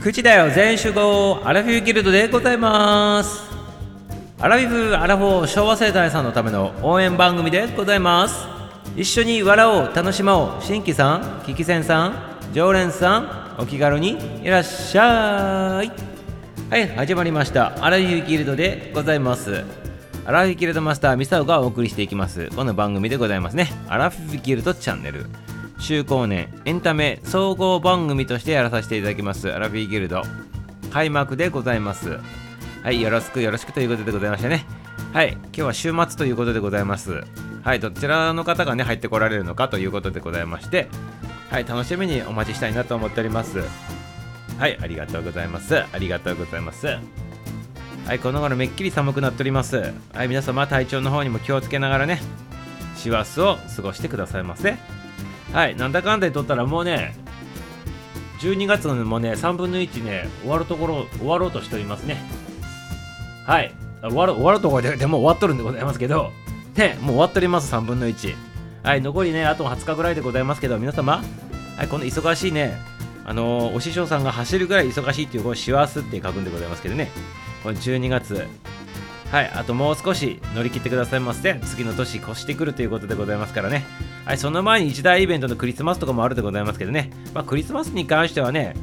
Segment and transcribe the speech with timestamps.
[0.00, 3.42] 口だよ全集合アラフィフギルドでございます。
[4.38, 8.46] アラフィフアラフォー昭和世代さんのための応援番組でございます。
[8.96, 12.14] 一緒に笑おう楽しもう新規さん聞き戦さん
[12.54, 15.92] 常連さんお気軽にいらっしゃい。
[16.70, 17.84] はい始まりました。
[17.84, 19.64] アラフィフギルドでございます。
[20.24, 22.48] アラフィフギルドマスターミサオがお送りしていきます。
[22.56, 23.70] この番組でございますね。
[23.86, 25.26] アラフィフギルドチャンネル。
[25.80, 30.22] 中高年エンタメ総合番組としてやらさせていただきますアラフィーギルド。
[30.92, 32.20] 開幕でございます。
[32.82, 34.66] はいよろしくよろしくということでございましてね。
[35.12, 37.24] はい今日は週末ということでございます。
[37.64, 40.88] はいどちらの方がね入ってこられるのかということでございまして。
[41.50, 43.64] はい楽しみにお待ちしたいなと思っております。
[44.58, 45.82] はいありがとうございます。
[45.82, 46.86] ありがとうございます。
[48.06, 49.94] はいこの頃めっきり寒くなっております。
[50.12, 52.20] はい皆様体調の方にも気をつけながらね
[52.96, 54.99] 師走を過ごしてくださいませ。
[55.52, 57.14] はいなんだかんだでとったらもうね
[58.40, 62.22] 12月のもね3分の1ね終わるところ終わろうとしておりますね。
[63.46, 63.74] はい。
[64.02, 66.32] 終わる終わるところででも終わっとるんでございますけど
[66.74, 68.34] ねもう終わっております3分の1
[68.82, 71.22] はい残りねあと20日ぐらいでございますけど皆様
[71.76, 72.78] はいこの忙しいね
[73.30, 77.12] あのー、お師匠さんが走るぐらい忙しいっていうこの師走って書くんでございますけどね。
[77.62, 78.48] この12月。
[79.30, 81.60] はい、あともう少し乗り切ってくださいませ。
[81.64, 83.84] 次の年越してくるということでございますからね。
[84.30, 87.10] はい、その前に一大イベントのクリスマスとかもあるでございますけどね。
[87.34, 88.76] まあ、クリスマスに関してはね、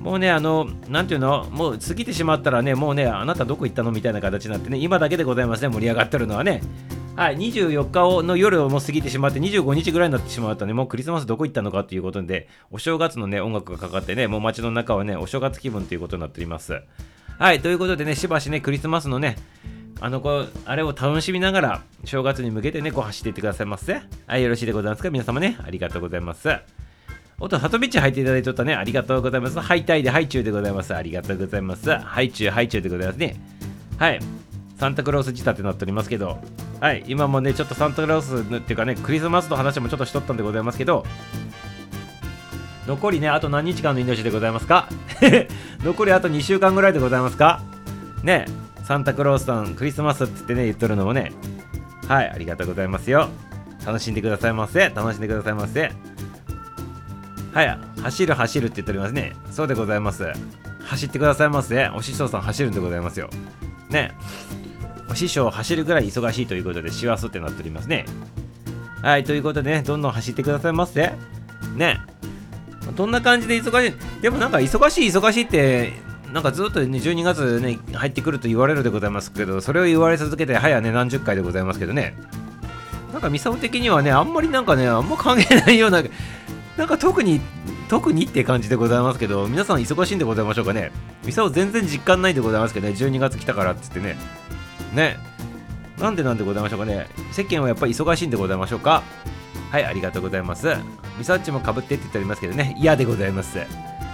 [0.00, 6.62] もうね、あの、なんていうの、もう過ぎてしまったらね、もうね、あなたどこ行ったのみたいな形になってね、今だけでございますね、盛り上がってるのはね。
[7.16, 16.80] はい、24日の夜をもう過ぎてしまって、25日ぐらいになってしまうとね、もうクリスマスどこ行ったのかということで、お正月のね、音楽がかかってね、もう街の中はね、お正月気分ということになっております。
[17.38, 19.36] はい、ということでね、しばしね、クリスマスのね、
[20.04, 25.08] あのこあれを楽しみながら正月に向けてねこう走っていってくださいませはいよろしいでございますか？
[25.08, 26.50] 皆様ねありがとうございます
[27.40, 28.74] おと、里道入っていただいとったね。
[28.74, 29.58] ありがとうございます。
[29.58, 30.94] ハイタイでハイチュウでございます。
[30.94, 31.90] ありがとうございます。
[31.90, 33.34] ハイチュウ、ハイチュウでございますね。
[33.98, 34.20] はい。
[34.78, 36.38] サンタクロース仕立てになっておりますけど、
[36.80, 37.02] はい。
[37.08, 41.04] 今もね、ちょっとサンタクロースっていうかね、クリスマスの話もちょっとしとったんでございますけど、
[42.86, 44.88] 残りね、あと何日間の命でございますか？
[45.82, 47.62] 残りあと2週間ぐらいでございますか？
[48.22, 48.44] ね。
[48.86, 51.32] サンタクロースさんクリスマスって言ってね言っとるのもね。
[52.06, 53.28] はいありがとうございますよ。
[53.86, 54.90] 楽しんでくださいませ。
[54.90, 55.90] 楽しんでくださいませ。
[57.52, 59.32] はい走る走るって言っておりますね。
[59.50, 60.30] そうでございます。
[60.84, 61.88] 走ってくださいませ。
[61.88, 63.30] お師匠さん走るんでございますよ。
[63.88, 64.12] ね。
[65.10, 68.04] お師匠走るぐらい忙しいということで師走ってなっておりますね。
[69.00, 71.12] はいということでねどんどん走ってくださいませ。
[71.74, 72.00] ね。
[72.96, 74.22] どんな感じで忙しい？
[74.22, 75.92] でもなんか忙しい忙しいって
[76.34, 82.16] なんかずっと、ね、12月ね入ってくると言われるでございますけどそれを言われ続けて早ね何十回でございますけどね。
[83.12, 86.02] なんかミサオ的にはねあんまりなんかねあんま関係ないような
[86.76, 87.40] なんか特に
[87.88, 90.90] 特にって感じでございますけど皆さん忙しいんでございましょうかね。
[91.24, 94.16] ミサオ全然実感ないでございますけどね12月来たからって言ってね。
[94.92, 95.16] ね。
[96.00, 97.06] なんでなんでございましょうかね。
[97.30, 99.04] 世間はやっぱり忙しいんでございましょうか。
[99.70, 100.66] はいありがとうございます。
[101.16, 102.74] ミサオッチもかぶってって言っておりますけどね。
[102.76, 103.58] 嫌でございます。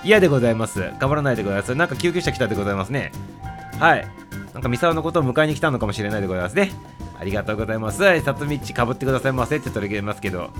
[0.03, 0.81] 嫌でございます。
[0.99, 1.77] 頑張らないでください。
[1.77, 3.13] なんか救急車来たでございますね。
[3.79, 4.07] はい。
[4.55, 6.73] なんか三沢のことを迎えに来たのかもしれないでございますね。
[7.19, 8.03] ありがとうございます。
[8.03, 10.51] はいさつみっちかぶってくださいませって言ってますけど。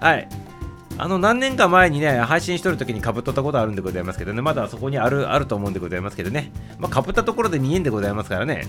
[0.00, 0.28] はい。
[0.98, 8.66] あの何年か前にね、配信しとるときにかぶっとったことあるんでございますけどね、まだそこにあるあると思うんでございますけどね、まあ、かぶったところで見えんでございますからね。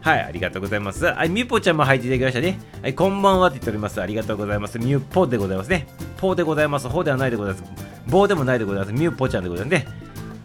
[0.00, 1.04] はい、ありがとうございます。
[1.04, 2.58] はい、みぽちゃんも入っていただきましたね。
[2.82, 4.00] はい、こんばんはって言っております。
[4.00, 4.78] ありがとうございます。
[4.78, 5.86] みゅぽでございますね。
[6.16, 6.88] ぽでございます。
[6.88, 7.90] ほではないでございます。
[8.06, 8.92] 棒でもないでございます。
[8.92, 9.86] ミューポちゃんでございますね。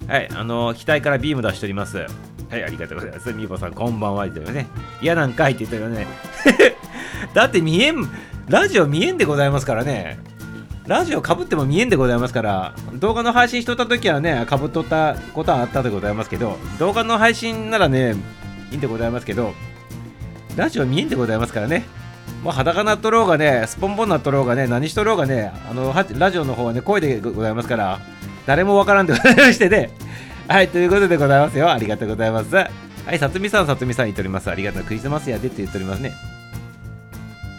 [0.08, 1.98] はい、あのー、額からビーム出しております。
[1.98, 2.06] は
[2.58, 3.34] い、ありがとうございます。
[3.34, 4.26] ミーポさん、こんばんは。
[4.26, 4.68] って言ってますね。
[5.02, 6.06] 嫌なんかいって言ってるよね。
[7.34, 7.96] だって見えん、
[8.48, 10.20] ラジオ見えんでございますからね。
[10.86, 18.16] ラジオかぶっても見えんでございますから、動画の配信しとった時はね、かぶっとったことはあったでございますけど、動画の配信ならね、
[18.76, 19.54] いんでございますけど、
[20.56, 21.84] ラジオ見えんでございますからね。
[22.44, 28.00] もう裸なっとろうがね、スポンポンなっとろうがね、何しとろうがね、あのラジオの方はね、声でございますから、
[28.46, 29.90] 誰もわからんでございましてね。
[30.48, 31.72] はい、ということでございますよ。
[31.72, 32.56] ありがとうございます。
[32.56, 32.70] は
[33.12, 34.50] い、さつみさん、さつみさん言っております。
[34.50, 34.84] ありがとう。
[34.84, 36.14] クリスマスやでって言っておりますね。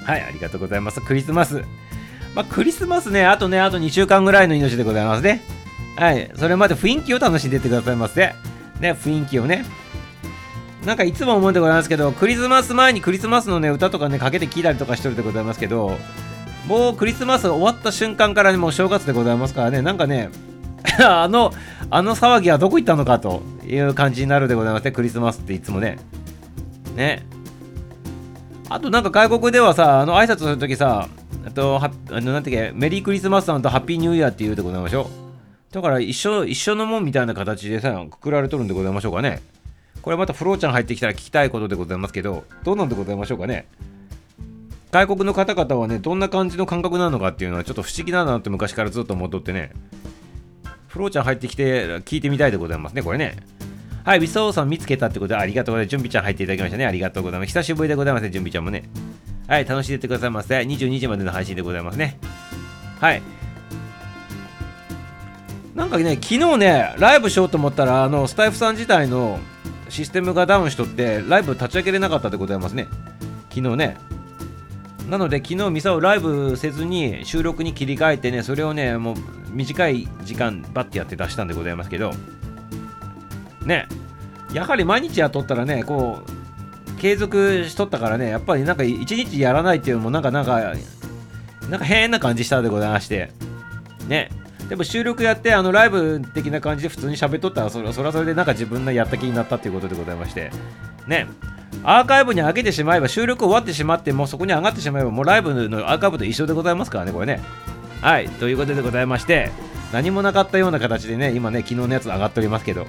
[0.05, 1.00] はい、ありがとうございます。
[1.00, 1.62] クリスマス。
[2.35, 5.43] まあ、クリスマスね、あとね、あと2週間ぐらいの命でございますね。
[5.96, 8.35] はい、それまで雰囲気を楽しんでってくださいませ。
[8.81, 9.64] ね、雰囲気をね。
[10.84, 15.99] なんかいつも思うんでございますけど、クリスマス前にクリスマスのね、歌とかね、かけて聴いたりとかしてるでございますけど、
[16.67, 20.31] もうクリスマス終わった瞬間からね、もう正月でございますからね、なんかね、
[21.00, 21.52] あの、
[21.90, 25.99] あの騒ぎはどこ行ったのかという感じになるでございますね、クリスマスっていつもね。
[26.94, 27.26] ね。
[28.69, 31.08] あとなんか外国ではさ、あの挨拶するときさ、
[31.46, 35.26] あと、はあのなんていうか、メリークリスマスさんとハッピーニューイヤーって言うでございましょう
[35.75, 39.43] だから一緒一緒のもんみたいな形でさくくられとるんでございましょうかね
[40.06, 43.67] これまたフローちゃん入ってきたら聞きたいことでございますけどどうなんでございましょうかね
[44.93, 49.73] 外国の方々はねどんな感じの感覚なのかっていうのはちょっと不思議だなって昔からずっと思っとってね
[50.87, 53.37] フローちゃん入ってきて聞いてみたいでございますねこれね
[54.05, 55.91] はい、ビソーさん見つけたってことでありがとうございます。
[55.91, 56.87] 準備ちゃん入っていただきましたね。
[56.87, 57.49] ありがとうございます。
[57.49, 58.88] 久しぶりでございますね、準備ちゃんもね。
[59.49, 60.61] はい、楽しんでってくださいませ。
[60.61, 62.20] 22時までの配信でございますね。
[63.00, 63.23] はい。
[65.75, 69.41] なんかね、昨日ね、ライブしようと思ったら、あの、スタイフさん自体の
[69.88, 72.88] システムがダウンしとって、ライブ立ち上げれなかったでございますね。
[73.50, 73.97] 昨日ね。
[75.09, 79.17] なので、昨日ミサをライブせずに収録に切り替えてね、それをね、もう
[79.50, 82.12] 短い時間バッてやって出したんでございますけど、
[83.67, 83.87] ね
[84.53, 90.73] やはり毎日やっとったらねこう継続しとったからねやっぱりなんか一日やらないっていうのもなんかなんか
[91.69, 93.32] なんか変な感じしたでございまして
[94.09, 94.31] ね
[94.69, 100.51] でも収録やってあのライブ的な感じで普通に喋っとったらそれそれはそれでなんか自分のやった気になったっていうことでございまして。
[101.07, 101.27] ね。
[101.85, 107.41] アーカイブに上げてしまえば収録終わってしまってもうそこに上がってしまえばもうライブのアーカイブと一緒でございますからねこれね。
[108.01, 108.29] はい。
[108.29, 109.51] ということでございまして
[109.93, 112.87] 何もなかったような形でね今ね昨日のやつ上がっておりますけど。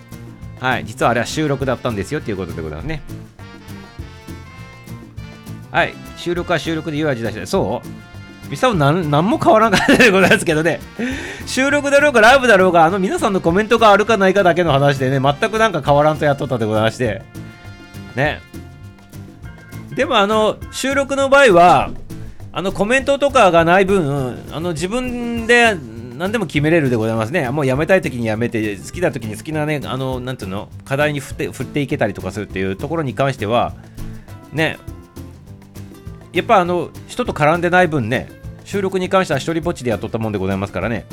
[0.60, 3.04] はい、実はあれは収録だったんですよっていうことでございますね。
[5.70, 7.88] はい、収録は収録で言う味出して、そう？
[8.50, 10.80] ミサオなん何も変わらんかったでございますけどね、
[11.46, 17.22] 収録だろうがライブだろうが、あの皆さんのコメントがあるかないかだけの話でね、全くなんか変わらんとやっとったでございまして、
[18.16, 18.42] ね。
[19.96, 21.92] でもあの、収録の場合は、
[22.52, 25.76] あのコメントとかがない分、あの自分で
[26.18, 27.50] 何でも決めれるでございますね。
[27.50, 33.74] もうやめたい時にやめて、好きな時に好きなね、あの、なんていうの、課題に振って振っていけたりとかするっていうところに関しては、
[34.52, 34.80] ね、
[36.34, 38.30] やっぱあの、人と絡んでない分ね、
[38.68, 41.06] 収録に関しては一人ぼっちでやっとったもんでございますからね、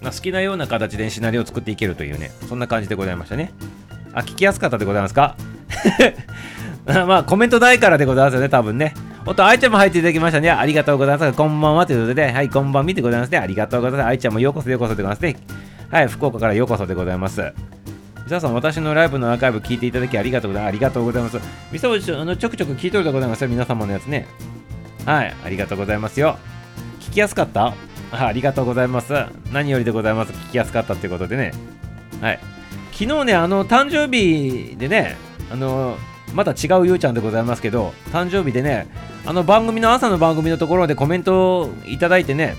[0.00, 3.52] まあ、好きなような形でシナリオを作っていけるというね、そんな感じでございましたね。
[4.12, 5.36] あ、聞きやすかったでございますか？
[6.84, 8.92] まあ、コメントないからでございますよね、多分ね。
[9.24, 10.50] おっと、愛ちゃんも入っていただきましたね。
[10.50, 11.32] ありがとうございます。
[11.32, 13.38] こんばんはということで、はい、こんばんみでございますね。
[13.38, 14.08] ありがとうございます。
[14.08, 15.36] 愛ちゃんもようこそようこそでございますね。
[15.90, 17.52] はい、福岡からようこそでございます。
[18.26, 20.70] 皆さん、私のライブのアーカイブ聞いていただきありがとうございます。
[20.70, 21.38] ありがとうございます。
[21.70, 23.48] みそあのちょくちょく聞いとるでございますよ。
[23.48, 24.26] 皆様のやつね。
[25.04, 26.38] はい、ありがとうございますよ。
[27.00, 27.74] 聞きやすかった？
[28.12, 29.14] あありがとうございます。
[29.52, 30.32] 何よりでございます。
[30.32, 31.52] 聞きやすかったっていうことでね。
[32.20, 32.38] はい。
[32.92, 35.16] 昨日ね、あの、誕生日でね、
[35.50, 35.96] あの、
[36.34, 38.86] また違うゆうちゃんでございますけど、誕生日でね、
[39.26, 42.54] あの番組の朝の番組のところでコメントをいただいてね、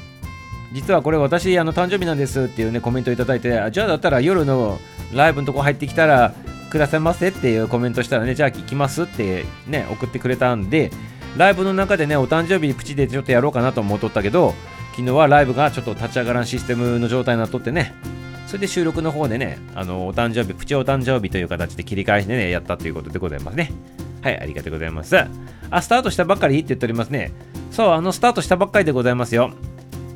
[0.73, 4.79] 実はこれ私、あの誕生日なんですっていうね、コメントをいただいて、じゃあだったら夜の
[5.13, 6.33] ライブのとこ入ってきたら、
[6.71, 10.91] くださいませっていうコメントしたらね、じゃあ聞きますってね、送ってくれたんで、
[11.37, 14.53] ライブの中でね、お誕生日プチでちょっとやろうかなと思っとったけど、
[14.91, 17.93] 昨日はライブがちょっと立ち上がらんシステムの状態になっとってね、
[18.45, 23.71] それで収録の方でね、あの、お誕生日、プチお誕生日という形で切り替えしてね、やったということでございますね。
[24.21, 25.17] はい、ありがとうございます。
[25.71, 27.31] あ、スタートしたばっかりって言っておりますね。
[27.71, 29.51] そう、あの、スタートしたばっかりでございますよ。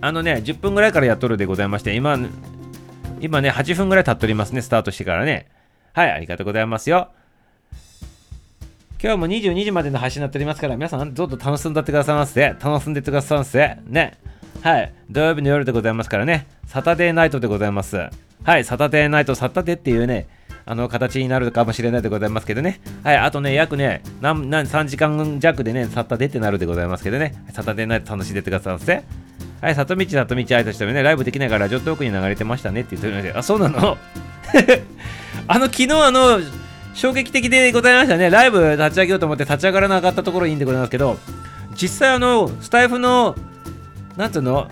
[0.01, 2.19] あのね、10分ぐらいからやっとるでございまして、今、
[3.19, 5.47] 今ね、8分ぐらい経っておりますね、スタートしてからね。
[5.93, 7.09] はい、ありがとうございますよ。
[8.99, 12.55] 今日も22時までの配信になっておりますから、皆さんどうぞ楽しんでってくださいませ。
[12.59, 13.77] 楽しんでってくださいませ。
[13.85, 14.17] ね。
[14.63, 14.93] はい。
[15.11, 16.47] 土曜日の夜でございますからね。
[16.65, 18.09] サタデーナイトでございます。
[18.43, 20.27] はい、サタデーナイト、サタデーっていうね、
[20.65, 22.81] あの形になるかもしれないでございますけどね。
[23.03, 27.35] はい、あとね、約ね、何何3時間弱でね、サタデーってなるでございますけどね。
[27.53, 29.03] サタデーナイト楽しんでってくださいませ。
[29.61, 33.95] はい、里道里道愛としてもね、ライブできないからラジオトークに流れてましたねって言ってるので、あ、そうなの？
[35.47, 36.39] あの、昨日あの、
[36.97, 38.29] 衝撃的でございましたね。
[38.29, 41.17] ライブ立ち上げようと思って立ち上がらなかったところいいんでございますけど、
[41.75, 43.35] 実際あの、スタイフの、
[44.15, 44.67] なんつうの、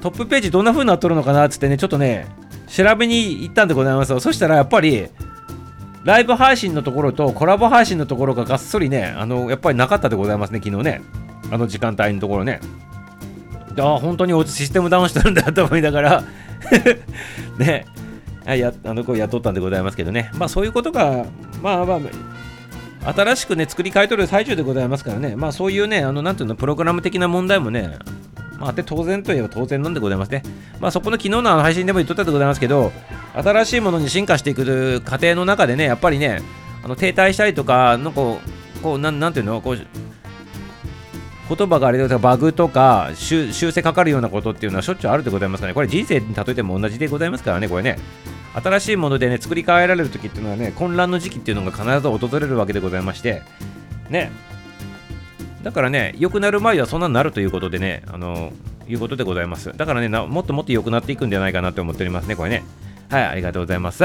[0.00, 2.26] トップページどんな風になっとるのかなっつってね、ちょっとね、
[2.68, 5.08] 調べに行ったんでございますそしたらやっぱり
[6.04, 11.02] ライブ配信のところとコラボ配信のところががっそりねあのやっぱりなかったでございますね昨日ね。
[11.50, 12.60] あの時間帯のところね。
[13.78, 16.24] ああ本当にシステムダウンしてるんだと思いながら
[17.58, 17.86] ね。
[18.54, 21.26] やあの子雇ったんでございますけどねまあそういうことが
[21.62, 27.98] まあまあ新しくね作り変えとる最中でございますからねまあそういうねあのなんていうのプログラム的な問題もね
[28.58, 30.42] まあ、あて当然といえば当然なんでございますね。
[30.80, 32.92] まあ、そこの昨日の配信でも言っとったでございますけど、
[33.34, 36.42] 新しいものに進化していく過程の中でね、やっぱりね、
[36.82, 38.12] あの停滞したりとか、なんか
[38.82, 39.78] こう、なんなんていうの、こう、
[41.48, 47.98] 言葉があれだとバグとか修正かかるようなことっていうのはしょっちゅうあるでございますからね、これ人生に例えても同じでございますからね、これね。
[48.54, 53.42] 新しいものでね、作り変えられる時っていうのはね、混乱の時期っていうのが必ず訪れるわけでございまして、
[54.10, 54.32] ね。
[55.62, 58.52] だからね良くなる前はそんなになるということでねあの
[58.88, 62.64] いうことでございますだからねもっともっと良くなっていくんじゃないかなと思っておりますねこれね
[63.10, 64.04] はいありがとうございます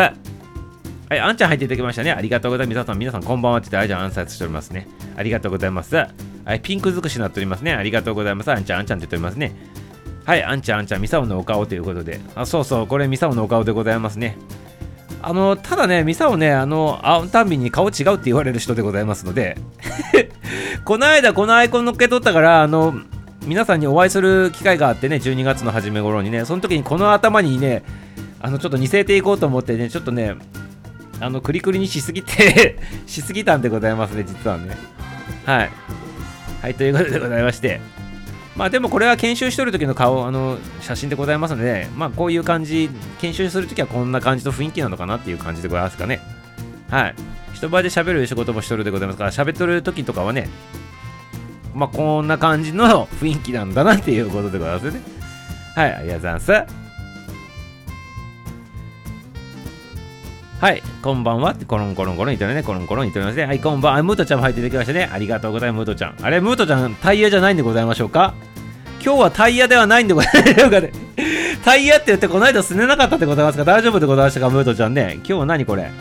[1.14, 2.12] はい、あんちゃん入っていただきましたね。
[2.12, 2.74] ありがとうございます。
[2.74, 4.88] 皆さん、皆さん、こんばんはって言って、あいちゃん、アンサーしておりますね。
[5.16, 5.96] ありがとうございます。
[5.96, 6.08] は
[6.56, 7.72] い、ピンク尽くしになっておりますね。
[7.72, 8.52] ありがとうございます。
[8.52, 9.56] あんちゃん、あんちゃんって言っておりますね。
[10.26, 12.20] はい、あんちゃん、あんちゃん、ミサオのお顔ということで。
[12.34, 14.40] あ、そうそう、これ、ミサオのお顔でございますね。
[15.22, 19.56] あの、ただね、ミサオね、あの、会うたんびに顔違うって言われる人でございますので、
[20.84, 22.96] この間、このアイコン乗っけとったから、あの、
[23.46, 27.84] 皆さんにお会いする機会があってね、12月の初め頃にね、その時にこの頭にね、
[28.42, 30.36] あの、ちょっと似せていこうと思ってね、ちょっとね、
[31.24, 32.78] あの、クリクリにしすぎて
[33.08, 34.78] しすぎたんでございますね、実はね。
[35.46, 35.70] はい。
[36.62, 37.82] はい、ということでございまして。
[38.56, 42.90] まあでもこれは研修しとる時の顔、あの、写真でございますので、まあこういう感じ、
[43.20, 46.22] 研修するときはこんな感じの雰囲気なのかなっていう感じでございますかね。
[46.90, 47.16] はい。
[47.54, 50.50] 人前で喋る仕事もしとるでございますから、喋っとる時とかはね、
[51.74, 55.02] まあこんな感じの雰囲気なんだなっていうことでございますね。
[55.76, 56.83] はい、ありがとうございます。
[60.64, 63.46] はい、こんばんはコロンコロンコロン言ってるね、コロンコロン言っておりますね。
[63.46, 64.04] はい、こんばんは。
[64.04, 65.10] ムートちゃんも入っていただきましたね。
[65.12, 66.16] ありがとうございます、ムートちゃん。
[66.22, 68.34] あれ、ムートちゃん、タイヤじゃないんでございましょうか？
[69.04, 70.94] 今日はタイヤではないんでございましょうかね。
[71.66, 73.66] タイヤって言ってこの間すねなかったでございますか？
[73.66, 74.50] 大丈夫でございましたか？
[74.50, 75.16] ムートちゃんね。
[75.16, 75.92] 今日は何これ？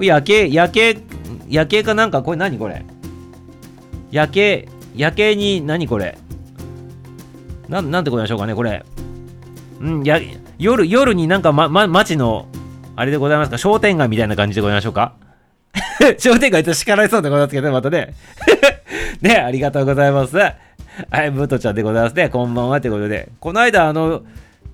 [0.00, 0.98] 夜景、夜景、
[1.48, 2.22] 夜景かなんか？
[2.24, 2.84] これ何これ？
[4.10, 6.18] 夜景、夜景に何これ？
[7.68, 8.84] ななんてことでしょうかねこれ。
[9.80, 10.18] うん、や、
[10.58, 12.48] 夜、夜になんかま、ま、街の
[12.94, 13.58] あれでございますか？
[13.58, 15.14] 商店街みたいな感じでございましょうか？
[16.18, 18.14] 商店街と叱られそうでございますけどね、またね。
[19.22, 20.36] ね、ありがとうございます。
[20.36, 20.54] は
[21.24, 22.28] い、ブートちゃんでございますね。
[22.28, 23.28] こんばんはということで。
[23.40, 24.22] この間、あの、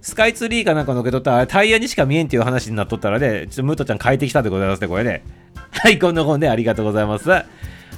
[0.00, 5.22] スカイツリーかなんかのけとったら、タイヤにしか見えんっていう話になっとったらね、ちょっとムートちゃん変えてきたでございますね、これね。
[5.70, 7.30] はい、こんな本でありがとうございます。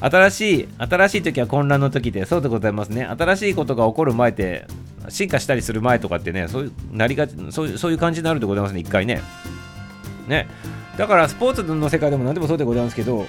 [0.00, 3.04] 新しい、新しい時は混乱の時で、そうでございますね。
[3.04, 4.66] 新しいことが起こる前って、
[5.08, 9.22] 進化したりする前とかってね、そういう、なりがち、そうそういう感じになるでございますね、一回ね。
[10.30, 10.48] ね。
[10.96, 13.26] だからスポーツの世界でも何でもそうでございますけど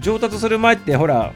[0.00, 1.32] 上達する前ってほら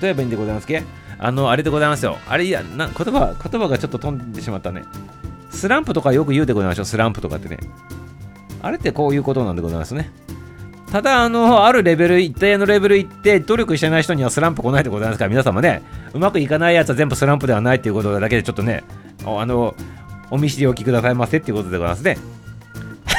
[0.00, 0.82] どうやればいいんでございますけ？
[1.18, 2.18] あのあれでございますよ。
[2.28, 4.84] あれいやな言葉言葉がちょっと飛んでしまったね。
[5.50, 7.58] スランプとかよく言うでございましょうスランプとかってね。
[8.62, 10.10] あれってこういうことなんでございますね。
[10.92, 18.82] ただ、あの、あるレベル、一定のレベル行って、努力してない人にはスランプ来ないでございますから、皆様ね、うまくいかないやつは全部スランプではないっていうことだけで、ちょっとね、
[19.24, 19.76] あの、
[20.32, 22.18] お見知りおきくださいませっていうことでございますね。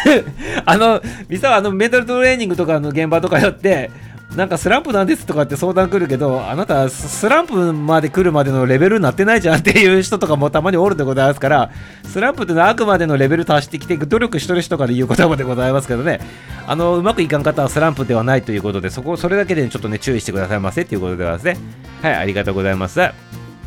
[0.65, 3.91] あの、ミサはあのメンタルトレーニングとかの現場とかよって、
[4.35, 11.71] なんかスランプなんですとかって相談来るけど、あなたスランプまで来るまでのレベルになってないじゃんっていう人とかもたまにおるでございますから、
[12.05, 16.21] スランプってのはあくまでのレベル達してきて努力しとる人から言う言葉でございますけどね、
[16.65, 21.57] あの、うまくいかん方はスランプではないということで、そこ、それだけでちょっとね、注意してくださいませっていうことでございますね。
[22.01, 23.01] はい、ありがとうございます。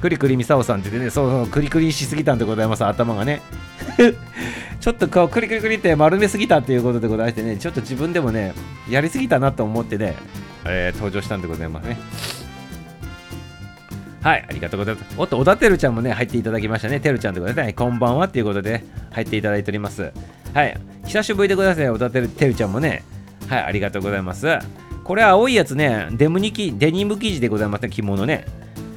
[0.01, 3.43] クリクリミサオさんってね、そうそう、クリクリしすぎたんでございます、頭がね。
[4.81, 8.53] ちょっとこう、クリクリクリって丸めすぎたっていうことでございましてね、ちょっと自分でもね、
[8.89, 10.15] やりすぎたなと思ってね、
[10.65, 11.97] えー、登場したんでございますね。
[14.23, 15.15] はい、ありがとうございます。
[15.19, 16.99] おっと、小田てるちゃんもね、入っていただきましたね。
[16.99, 17.67] てるちゃんでございます。
[17.67, 17.73] ね。
[17.75, 20.13] こんばんはっていうことで、入っていただいております。
[20.55, 21.91] はい、久しぶりでございますね。
[21.91, 23.05] 小田てるてるちゃんもね、
[23.49, 24.47] はい、ありがとうございます。
[25.03, 28.47] これ青いやつね、デムニキデニム生地でございますね、着物ね。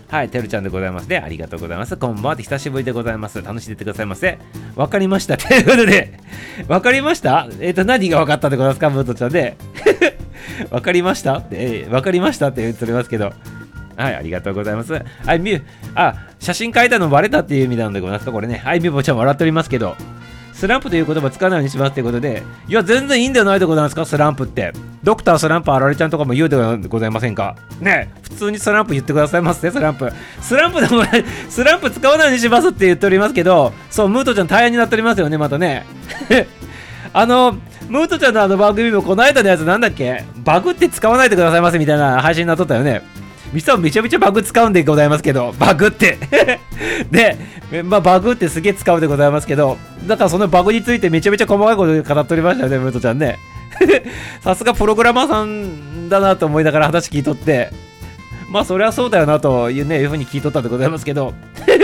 [0.10, 1.18] はい、てるちゃんでございますね。
[1.18, 1.98] ありがとうございます。
[1.98, 2.36] こんばんは。
[2.38, 3.42] 久しぶりでございます。
[3.42, 4.40] 楽しんでてくださいませ。
[4.76, 5.36] わかりました。
[5.38, 6.18] ということで、
[6.70, 7.46] わかりました？
[7.60, 9.58] えっ、ー、と、何がわかったでございますか、ムートちゃんで。
[10.72, 11.40] わかりました？
[11.40, 12.48] って、えー、わかりました？
[12.48, 13.34] って言っておりますけど。
[13.98, 14.94] はい、ありがとうございます。
[14.94, 15.62] はい、みゅ、
[15.94, 18.62] あ、写真書いたのバレたっていう意味なんでございますか、これね。
[18.64, 19.98] はい、みぼちゃん笑っておりますけど。
[20.58, 24.74] スランプという言葉使わないようにしますということで、いや、全然いいんではないでございますか、スランプって。
[25.04, 27.56] ドクタースランプあられちゃんとかも言うではございませんか？
[27.80, 30.12] ね普通にスランプ言ってくださいますね、スランプ。
[30.42, 31.04] スランプでも、
[31.48, 35.86] スランプ使わないようにしますって言っておりますけど、そう、ムートちゃん大変になっておりますよね、またね。
[37.14, 37.56] あの、
[37.88, 40.24] ムートちゃんのあの番組もこの間のやつなんだっけ？
[40.38, 43.02] バグって使わないでくださいませみたいな配信になっとったよね。
[43.54, 46.18] ミサめちゃめちゃバグ使うんでございますけど、バグって。
[47.12, 47.38] で、
[47.84, 53.40] まあ、バグってすげえ使うでございますけど、だからそのバグについてめちゃめちゃ細かいこと語っておりましたよね、ムートちゃんね。
[54.42, 57.72] さすがプログラマーさんだなと思いながら話聞いとって、
[58.50, 61.34] まあそりゃそうだよなというね、いうふうに聞いとったんでございますけど、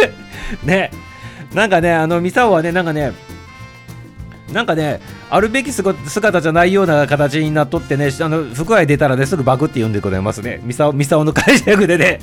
[0.64, 0.92] ね、
[1.54, 3.14] なんかね、あの、ミサオはね、なんかね、
[4.54, 10.62] なんかね、あるべき姿じゃないような形になっとってね、あの不具合出たらね、すぐバグって言うんでございますね。
[10.64, 12.20] ミサオミサオの解釈でね。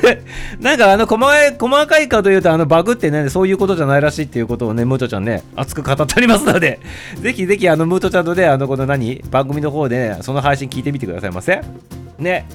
[0.58, 6.80] なんかあの細かい、細かいかというと、あのバグってね、そういうことじゃないらしいっていうことをね、ムートちゃんね、熱く語っておりますので、
[7.20, 11.60] ぜひぜひあのムートちゃんとね、あのこの何、番組の方で、ね、その配信聞いてみてくださいませ。
[12.18, 12.46] ね。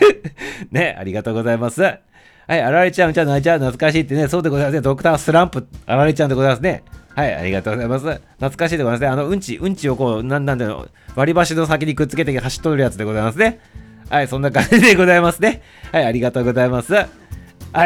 [0.70, 1.82] ね、ありがとうございます。
[1.82, 4.80] はい、あられちゃん、うちゃん、泣いちゃん、懐かしいってね、そうでございますね。
[4.80, 6.82] ドクタースランプ、あられちゃんでございますね。
[7.14, 8.04] はい、ありがとうございます。
[8.06, 9.06] 懐かしいでございますね。
[9.08, 13.60] あの、うんち、うんちをこう、なんなんだろう、割り箸の先にくっつけて走っとるやつでございますね。
[14.08, 15.62] はい、そんな感じでございますね。
[15.92, 16.94] はい、ありがとうございます。
[16.94, 17.06] は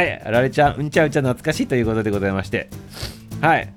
[0.01, 2.69] い、あられちゃん、うんちゃうんちゃ懐かしいということでございまして。
[3.41, 3.69] はい。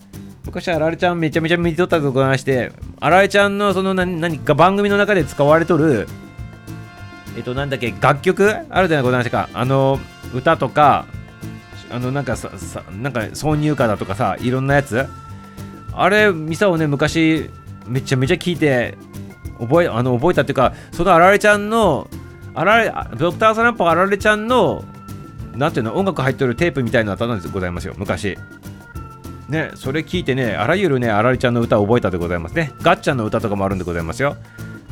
[0.46, 6.08] 昔はあられちゃんめちゃめちゃ見とったでございまして、あられちゃんのその何何か番組の中で使われとる、
[7.38, 8.56] えっと、なんだっけ、楽曲？
[8.70, 9.50] あるじゃないございましたか。
[9.54, 10.00] あの、
[10.34, 11.06] 歌とか、
[11.92, 15.08] あの、なんかさ、さなんか挿入歌だとかさ、いろんなやつ？
[16.02, 17.50] あれ、ミサをね、昔、
[17.88, 18.98] めちゃめちゃ聞いて、
[19.60, 22.08] 覚え、あの、覚えたっていうか、そのあられちゃんの、
[22.56, 24.84] あられ、ドクタースランプあられちゃんの、
[25.56, 28.38] なんていうの、音楽入ってるテープみたいなのあったんでございますよ、昔。
[29.50, 32.72] ね、それ聞いてね、あらゆるね、あられちゃんの歌を覚えたでございますね。
[32.82, 34.38] ガッチャンの歌とかもあるんでございますよ。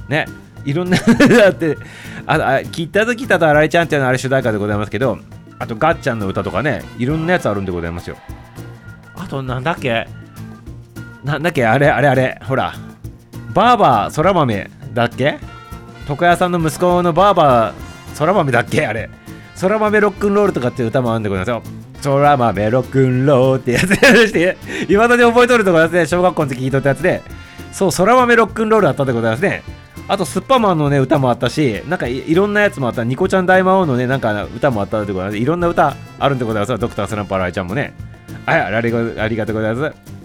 [0.09, 0.25] ね、
[0.65, 0.97] いろんな
[1.37, 1.77] だって、
[2.25, 5.19] あ、あ聞いたときたとあられちゃんっていうのはあれ主題歌でございますけど、
[5.59, 8.17] あとガッチャンの歌とかね、いろんなやつあるんでございますよ。
[9.15, 10.07] あと、なんだっけ？
[11.27, 11.65] なんだっけ？
[11.65, 12.74] あれ、あれ、あれ、ほら、
[13.53, 15.38] バーバー空豆だっけ？
[16.10, 18.88] 床屋さんの息子のバーバー空豆だっけ？
[18.88, 19.10] あれ。
[19.60, 21.62] 空豆ロックンロールとかっていう歌もあるんでございますよ。
[22.03, 23.96] 空豆ロックンロールってやつで
[24.27, 24.57] して、
[24.88, 27.22] いまだに覚えとるとこですね、小学校の時聞いとったやつで、
[27.74, 29.63] そう、空豆ロックンロールあったでございますね。
[30.07, 35.38] あと、スッパーマンのね、歌もあったし、なんかいろんなやつもあった、ニコちゃん大魔王のね、なんか歌もあったでございます。
[35.38, 37.93] いろんな歌あるんでございます、ドクタースランプアライちゃんもね。
[38.46, 38.91] はい、あり
[39.36, 40.16] がとうございます。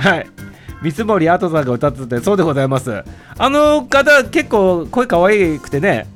[0.00, 0.26] はい。
[0.82, 3.04] 三森アトさんが歌ってて、そうでございます。
[3.36, 6.06] あの方、結構声可愛くてね、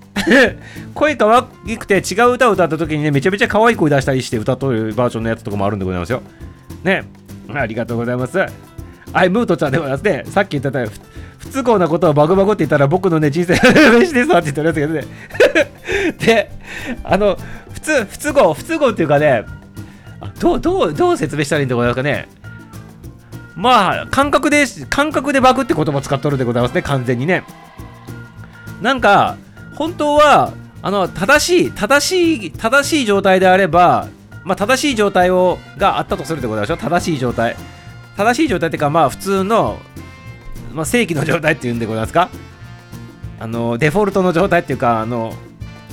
[0.94, 6.22] 声可愛くて違う歌を歌った時にね、めちゃめちゃ可愛い声出したりして歌っとるバージョンのやつとかもあるんでございますよ。
[6.82, 7.04] ね。
[7.52, 8.38] ありがとうございます。
[8.38, 10.24] はい、ムートちゃんでございますね。
[10.26, 10.94] さっき言ったように
[11.38, 15.06] 不都合なことをバグバグって言ったら僕のね、人生 の話ですわって言ってるやつがね。
[16.24, 16.50] で、
[17.04, 17.36] あの、
[17.72, 19.44] 普通、不都合、不都合っていうかね、
[20.40, 22.28] どう、どう、どう説明したらいいんでございますかね。
[23.56, 27.44] まあ、感覚で、感覚でバグって言葉を使っとるでございますね、完全にね。
[28.82, 29.36] なんか、
[29.76, 30.52] 本当は、
[30.82, 34.08] あの、正しい、正しい、正しい状態であれば、
[34.44, 36.78] まあ、正しい状態を、があったとするでございましょう。
[36.78, 37.56] 正しい状態。
[38.16, 39.78] 正しい状態っていうか、まあ、普通の、
[40.72, 42.28] まあ、正規の状態っていうんでございますか
[43.40, 45.32] あの、デフォルトの状態っていうか、あの、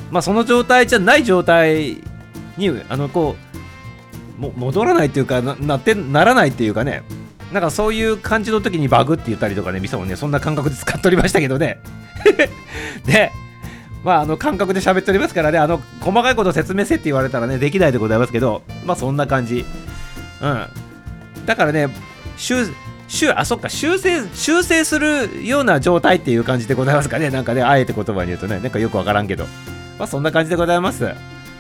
[0.09, 2.01] まあ、その状態じゃない状態
[2.57, 3.35] に、あの、こ
[4.37, 7.03] う、も戻らないっていうかな、なって、ならないっていうかね、
[7.51, 11.79] なんかそういう感じの時にバグって言ったりとかね、ミサもね、そんな感覚で使っておりましたけどね。
[13.05, 13.31] で、
[14.03, 19.65] まあ、あの感覚で喋っておりますからね、あの細かいこと説明せって言われたらね、できないでございますけど、まあそんな感じ。
[20.41, 20.67] うん。
[21.45, 21.89] だからね、
[22.37, 22.67] 修、
[23.07, 27.29] 修、あ、そっか、修正、修正するような状態っていう感じでございますかね。
[27.29, 29.45] なんかね、あえて言葉に言うとね、なんかよくわからんけど。
[29.99, 31.03] まあそんな感じでございます。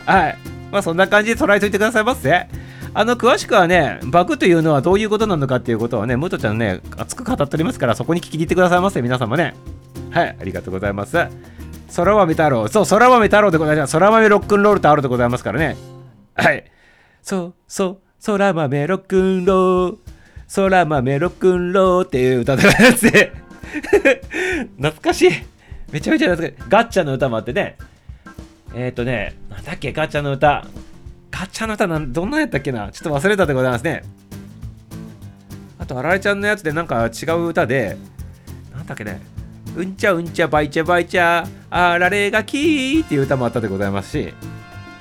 [0.05, 0.37] はい。
[0.71, 2.47] まあそんな感じで捉えといてくださいませ。
[2.93, 9.53] あの、詳しくはね、バグというのはどういうことなのかっていうことはね、ムトちゃんね、熱く語っておりますから、そこに聞きに行ってくださいませ、皆様ね。
[10.09, 11.17] はい、ありがとうございます。
[11.95, 13.93] 空豆太郎、そう、空豆太郎でございます。
[13.93, 15.77] 空豆ロックンロールってあるでございますからね。
[16.35, 16.65] はい。
[17.21, 19.97] そう、そう、空豆ロックンロー、
[20.53, 23.07] 空豆ロックンローっていう歌でございます。
[24.75, 25.31] 懐かしい。
[25.91, 26.69] めちゃめちゃ懐かしい。
[26.69, 27.77] ガッチャの歌もあってね。
[28.73, 30.65] えっ、ー、とね、なんだっけ、ガッチャの歌。
[31.41, 32.91] ガチャの歌なん、どんなんやったっけな？
[32.91, 34.03] ちょっと忘れたでございますね。
[35.79, 37.97] あと、あられちゃんのやつでなんか違う歌で、
[38.75, 39.19] なんだっけね？
[39.75, 44.33] うんちゃうんちゃバイチャバイチャあられがきーっていう歌もあったでございますし、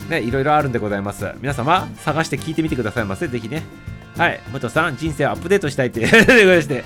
[0.09, 1.31] ね、いろいろあるんでございます。
[1.43, 3.29] 皆様、探して聞いてみてくださいませ。
[3.29, 3.63] ぜひね。
[4.17, 6.85] はい、武藤さん、人生アップデートしたいってでございまして、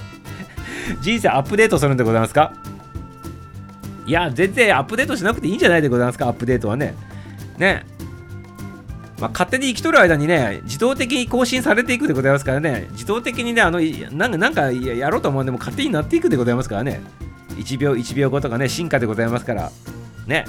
[1.00, 2.52] 人生アップデートするんでございますか？
[4.04, 6.96] いや、全然アップデートしなくていいんじゃないでございますか、アップデートはね。
[7.56, 7.86] ね。
[9.24, 17.00] まあ、勝手に生きとる間にね、自動的に更新されていくでございますからね、自動的にね、あの、なんか、なんかやろうと思うんでも勝手になっていくでございますからね。
[17.56, 19.70] 1秒1秒ごとがね、進化でございますから。
[20.26, 20.44] ね。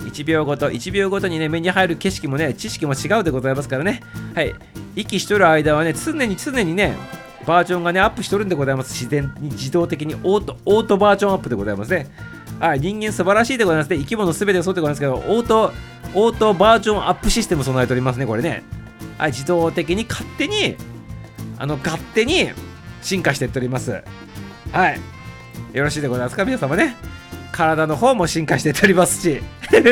[0.00, 4.02] 1秒ごと、1秒ごとにね、目に入る景色もね、知識も違うでございますからね。
[4.34, 4.52] はい。
[4.96, 6.96] 息しとる間はね、常に常にね、
[7.46, 8.92] バージョンがね、アップしとるんでございます。
[8.94, 12.08] 自然に自動的にオート、オートバージョンアップでございますね。
[12.60, 13.98] はい、人間素晴らしいでございますね。
[13.98, 15.72] 生き物すべてそうでございますけど、オート、
[16.14, 18.64] オートバージョンアップシステム備えておりますね、これね。
[19.16, 20.76] はい、自動的に勝手に、
[21.56, 22.50] あの、勝手に
[23.00, 24.02] 進化していっております。
[24.72, 25.00] はい。
[25.72, 26.96] よろしいでございますか、皆様ね。
[27.52, 29.40] 体の方も進化していっておりますし、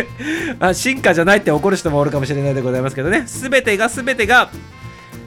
[0.60, 4.50] あ進化じゃないって怒る人もおるかもしれないでございますけどね、すべてがすべてが、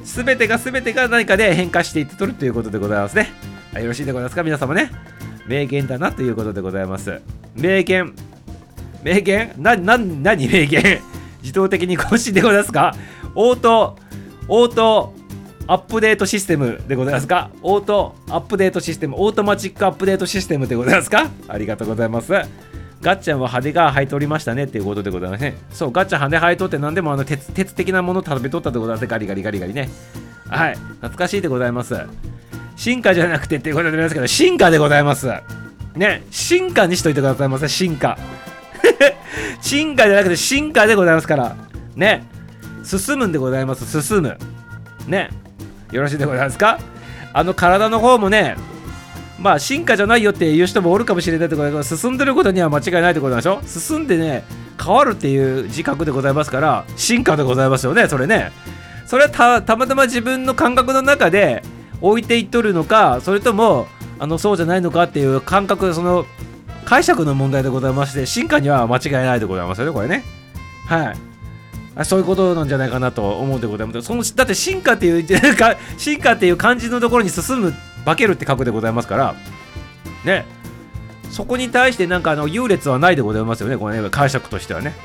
[0.03, 3.31] すべてがすべてが何かで変化していってとるということでございますね。
[3.75, 4.91] よろしいでございますか、皆様ね。
[5.49, 7.21] 名言だなということでございます。
[7.55, 8.13] 名言。
[9.03, 9.51] 名言？
[9.57, 11.01] な、な、何名言？
[11.41, 12.95] 自動的に更新でございますか？
[13.33, 13.97] オート、
[14.47, 15.13] オート、
[15.65, 17.49] アップデートシステムでございますか？
[17.63, 21.29] オートアップデートシステム、オートマチックアップデートシステムでございますか？
[21.47, 22.31] ありがとうございます。
[23.01, 25.57] ガッチャンは派手が生えておりましたねっていうことでございますね。
[25.71, 29.89] そう、ガッチャン派手生えとって何でもあの鉄鉄的なもの食べとったでございますガリガリガリガリね。
[30.49, 31.95] はい、懐かしいでございます。
[32.79, 35.27] 進化じゃなくてっていうことでございますけど、進化でございます。
[35.97, 38.17] ね、進化にしといてくださいませ、進化。
[39.59, 41.57] 進化じゃなくて進化でございますから。
[41.97, 42.23] ね、
[42.85, 44.37] 進むんでございます、進む。
[45.07, 45.29] ね、
[45.91, 46.79] よろしいでございますか？
[47.33, 48.55] あの体の方もね、
[49.39, 53.61] まあ進化じゃないよっていう人もおるかもしれないってことだけど、進んでることには間違いないってことでしょ？
[53.65, 54.45] 進んでね、
[54.81, 58.53] 変わるっていう自覚でございますから、進化でございますよね、それね。
[59.05, 61.61] それはたまたま自分の感覚の中で
[62.01, 63.87] 置いていっとるのか、それとも、
[64.19, 66.25] あのそうじゃないのかっていう感覚、その
[66.85, 70.23] 解釈の問題でございまして、進化には間違いないでございますよね、これね。
[70.87, 71.29] はい。
[72.05, 75.27] そういうことなんじゃないかなと思うんでございますそのだって進化っていう
[75.97, 77.73] 進化っていう漢字のところに進む
[78.05, 79.35] 化けるって書くでございますから
[80.23, 80.45] ね
[81.29, 84.95] そこに対してなんかあの優劣はないでございますよねこれね解釈としてはね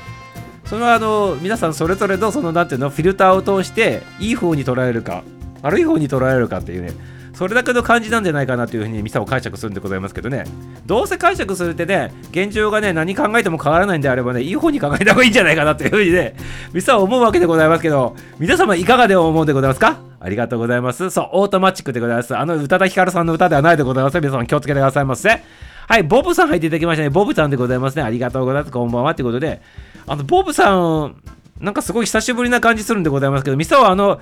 [0.65, 5.23] そのあの皆さんそれぞれのそのなんていうのフィルターを通していい方に捉えるか
[5.65, 6.93] 悪い方に捉えるかっていうね
[7.33, 10.45] それだけの感じなんじゃないかなというふうにミサを解釈するんでございますけどね
[10.85, 16.35] どうせ解釈するってね現状がね何考えても変わらないんであればねいい方に考えた方がいいんじゃないかなというふうにね
[16.71, 19.99] ミサは思うわけでございますけど皆様いかがで思うんでございますか？
[20.19, 25.41] ありがとうございますそうオートマチックでございますあの宇多田ヒカルさんの歌ではないでございます皆様気をつけてくださいませ
[25.87, 27.11] はい、ボブさん入っていただきましたね。
[27.11, 28.01] ボブさんでございますね。
[28.01, 28.71] ありがとうございます。
[28.71, 29.13] こんばんは。
[29.13, 29.61] ということで、
[30.07, 31.21] あの、ボブさん、
[31.59, 34.19] なんかすごい久しぶりな感じするんでございますけど、ミサはあの、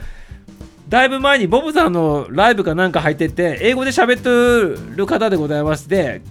[0.93, 6.21] だいぶ前にボブさんのライブかなんか入ってて、英語で喋ってる方でございまして、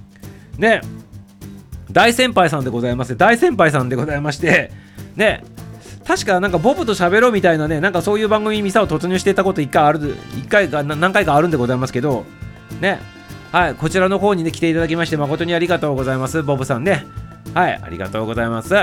[0.57, 0.83] ね、
[1.91, 4.71] 大先輩さんでございまして、大先輩さんでございまして、
[5.17, 5.43] ね、
[6.07, 12.25] 確かなんかボブと喋ろうみたいなね、なんかそういう番組にミサを突入してたこと1回ある、1回か何回かあるんでございますけど、
[12.81, 13.01] ね、
[13.51, 17.05] はい、こちらの方にね、来ていただきまして、誠にありがとうございます、ボブさんね。
[17.53, 18.77] はい、ありがとうございます。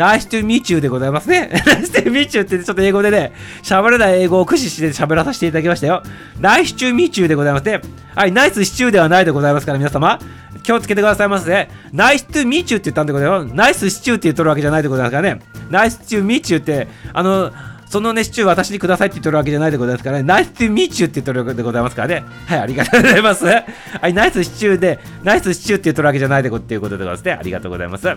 [0.00, 1.50] ナイストゥミチューでございますね。
[1.66, 3.32] ナイストゥミチューってちょっと英語でね、
[3.62, 6.02] 喋れない英語を駆使して喋らさせていただきましたよ。
[6.40, 7.82] ナイスチューミチューでございますね。
[8.14, 10.18] はい、ナイスシチューではないでございますから、皆様。
[10.62, 11.68] 気をつけてくださいませ、ね。
[11.92, 13.54] ナイストゥミチューって言ったんでございます。
[13.54, 15.42] ナイスシチューって言っとるわけじゃないでございますからね。
[15.68, 17.52] ナイスチューミチューって、あの、
[17.90, 20.22] そのね、シチュー私にくださいって言ってるわけじゃないでございますからね。
[20.22, 22.24] ナイストゥミチューって言ってるわけでございますからね。
[22.46, 23.44] はい、ありがとうございます。
[23.44, 27.32] はい、ナイスシチューで、ナイスシチューって言ってるわけじゃないでこっていうことでございますね。
[27.32, 28.08] ありがとうございます。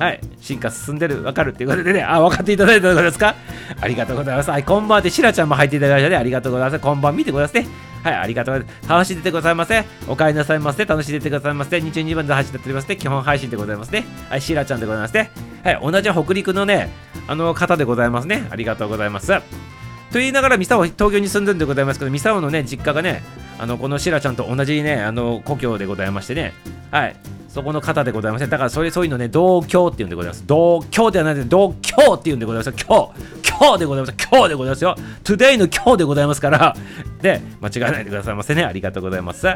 [0.00, 3.36] はい、進化進んでる、わかるっていうことでね、あ、分かっていただいたことですか？
[3.80, 4.50] ありがとうございます。
[4.50, 6.82] はい、こんばんはで、しらちゃんも入っていただいたね、ありがとうございます。
[6.82, 7.68] こんばん見てくださいね。
[8.02, 8.88] はい、ありがとうございます。
[8.88, 9.84] 楽しんでてくださいませ。
[10.08, 10.86] お帰りなさいませ。
[10.86, 11.76] 楽しんでてくださいませ。
[11.76, 12.96] 22番で配信やっておりますね。
[12.96, 14.06] 基本配信でございますね。
[14.30, 15.30] はい、しらちゃんでございますね。
[15.62, 16.88] はい、同じ北陸のね、
[17.28, 18.48] あの方でございますね。
[18.50, 19.26] ありがとうございます。
[19.28, 23.22] と言いながら、ミサオ、東京に住んでるんでございますけど、ミサオのね、実家がね、
[23.58, 26.54] あの、このシラちゃんと同じね、あの、故郷でございましてね、
[26.90, 27.16] はい、
[27.52, 28.50] そこの方でございません。
[28.50, 30.44] だからそれそういうのね、同郷っていうんでございます。
[30.46, 32.84] 同郷ではないで、同郷っていうんでございます。
[32.86, 34.28] 今日、今日でございます。
[34.30, 34.96] 今日でございますよ。
[35.24, 36.76] today の今日でございますから、
[37.20, 38.64] で、間違えないでくださいませね。
[38.64, 39.48] ありがとうございます。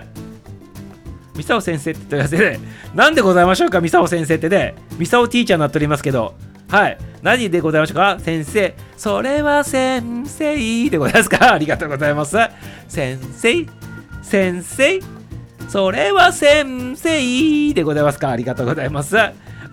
[1.37, 2.61] ミサオ先生って言ってくださいね。
[2.94, 4.74] なんでございましょうか、ミサオ先生ってね。
[4.98, 6.35] ミサオティーチャーになっておりますけど、
[6.68, 6.98] はい。
[7.22, 8.74] 何でございましょうか先生。
[8.96, 12.37] それは先生でございますかありがとうございます。
[12.88, 13.66] 先生。
[14.22, 15.24] 先生。
[15.68, 18.31] それは先生でございますか？
[18.31, 19.16] ありがとうございます。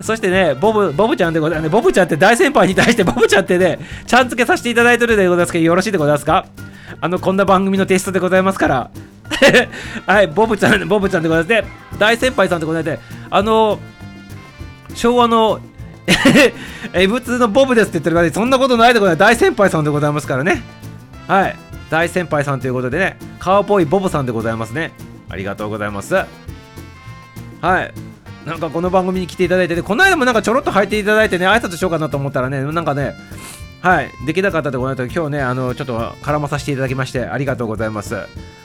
[0.00, 1.70] そしてね、ボブ、ボブちゃんでございますね。
[1.70, 6.46] ボブちゃんって大先輩に対して ボブちゃんってね、ちゃん付けさせていただいてるでございますけど、よろしいでございますか？
[7.00, 8.90] あの、こんな番組のテストでございますから。
[10.06, 11.64] はい、ボブちゃん、ボブちゃんでございますね。
[11.98, 13.78] 大先輩さんでございまして、あの、
[14.94, 15.60] 昭和の
[16.92, 19.20] え、普通のボブですって言ってるから、そんなことないでございます。
[19.20, 20.62] 大先輩さんでございますからね。
[21.28, 21.56] はい。
[21.90, 24.92] 大先輩さんということでね、カーボーイボブさんでございますね。
[25.32, 26.14] ありがとうございます。
[26.14, 26.26] は
[27.82, 27.92] い。
[28.46, 33.14] なんかこの番組に来ていただいててこの間もなんかちょろっと入っていただいてね挨拶しようかなと思ったらねなんかね
[33.80, 34.10] はい。
[34.26, 38.16] できなかったでございます今日ねあのちょっと絡まさせていただきましてありがとうございます。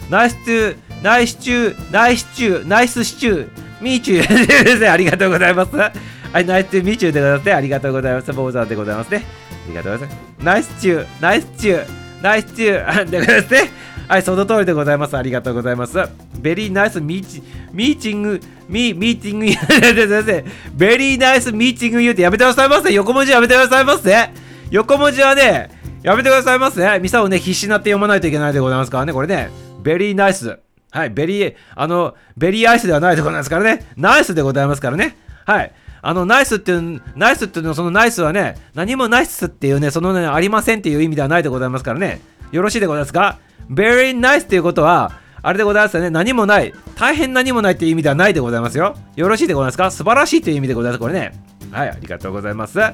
[0.09, 3.49] ナイスチューナイスチューナイスチューナイスシチュー
[3.81, 5.75] ミーチューですねありがとうございます。
[5.75, 5.91] は
[6.39, 8.33] いナイスチューミーチューでございますありがとうございます。
[8.33, 9.23] ボーザーでございますね。
[9.65, 10.43] ありがとうございます。
[10.43, 13.69] ナイスチューナイスチューナイスチューでございますね
[14.07, 15.17] はいその通りでございます。
[15.17, 15.97] ありがとうございます。
[16.39, 17.43] ベリーナイスミーチ
[17.73, 18.39] ミーチング
[18.69, 22.93] ミーミーティング先生Very nice meeting 言うてやめてくださいませ。
[22.93, 24.29] 横文字やめてくださいませ。
[24.71, 25.69] 横文字はね
[26.03, 26.99] やめてくださいませ。
[26.99, 29.11] ミサをね必死になって読まないといけないでございますからね。
[29.11, 29.49] これね
[29.83, 30.57] Very nice
[30.91, 33.85] はい very あの very ice ではないでございますからね。
[33.97, 35.17] ナイスでございますからね。
[35.45, 35.73] はい。
[36.01, 42.21] あの、ナイスっていう、ナイスっていうのはそのナイスはね、何もないっすっていうね、そのね、ありませんっていう意味ではないでございますからね。
[42.51, 43.39] よろしいでございますか？
[43.69, 46.09] ?very nice っていうことは、あれでございますよね。
[46.09, 46.73] 何もない。
[46.95, 48.95] 大変何もないっていう意味ではないでございますよ。
[49.15, 49.91] よろしいでございますか？
[49.91, 50.99] 素晴らしいという意味でございます。
[50.99, 51.31] これね。
[51.71, 52.79] はい、ありがとうございます。
[52.79, 52.93] は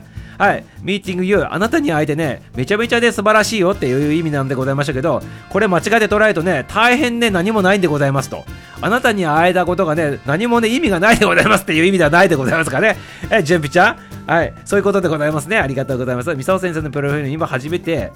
[0.56, 8.44] い、ミーティング You、あなたに会えてね、めちゃめちゃで素晴らしいよっていう意味なんでございましたけど、これ間違えて捉えるとね、大変ね、何もないんでございますと。
[8.82, 12.98] あなたに会えたことがね、何もね、意味がないでございますっていう意味ではないでございますかね。
[13.30, 14.30] え、準備ちゃん？
[14.30, 15.58] はい、そういうことでございますね。
[15.58, 16.34] ありがとうございます。
[16.36, 18.12] ミサオ先生のプロフィール、今初めて、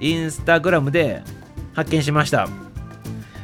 [0.00, 1.22] インスタグラムで
[1.74, 2.48] 発見しました。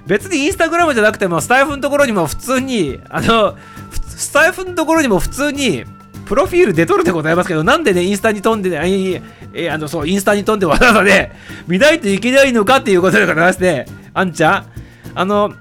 [0.07, 3.57] 別にインスタグラムじゃなくても、スタイフのところにも普通に、あの、
[3.93, 5.85] スタイフのところにも普通に、
[6.27, 11.33] プロフィール出とるでございますけど、なんでね、インスタに飛んでね、えあの、そう、インスタに飛んでわざわざね、
[11.66, 14.66] 見ないといけないのかっていうことでございまして、あんちゃん、
[15.14, 15.53] あの、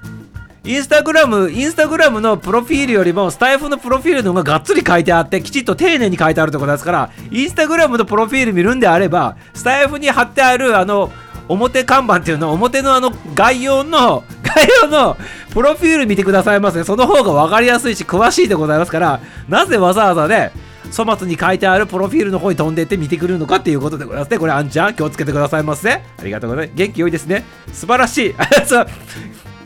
[0.62, 11.10] インスタグラム、インスタグラムのプロフィールよりも、スタイフのプロフィールの方ががっつり書いてあって、きちっと丁寧に書いてあるところですから、インスタグラムのプロフィール見るんであれば、スタイフに貼ってある、あの、
[11.50, 15.16] 表看板っていうのは、表のあの、概要の、 概要の、
[15.52, 20.52] プロフィール見てくださいませ、その方が分かりやすいし、詳しいでございますから、なぜわざわざね、
[20.96, 24.38] 粗末に書いてあるプロフィールの方に飛んでって見てくるのかっていうことでございますね。
[24.38, 25.92] これ、あんちゃん、気をつけてくださいませ。
[25.92, 26.76] ありがとうございます。
[26.76, 27.44] 元気良いですね。
[27.72, 28.34] 素晴らしい。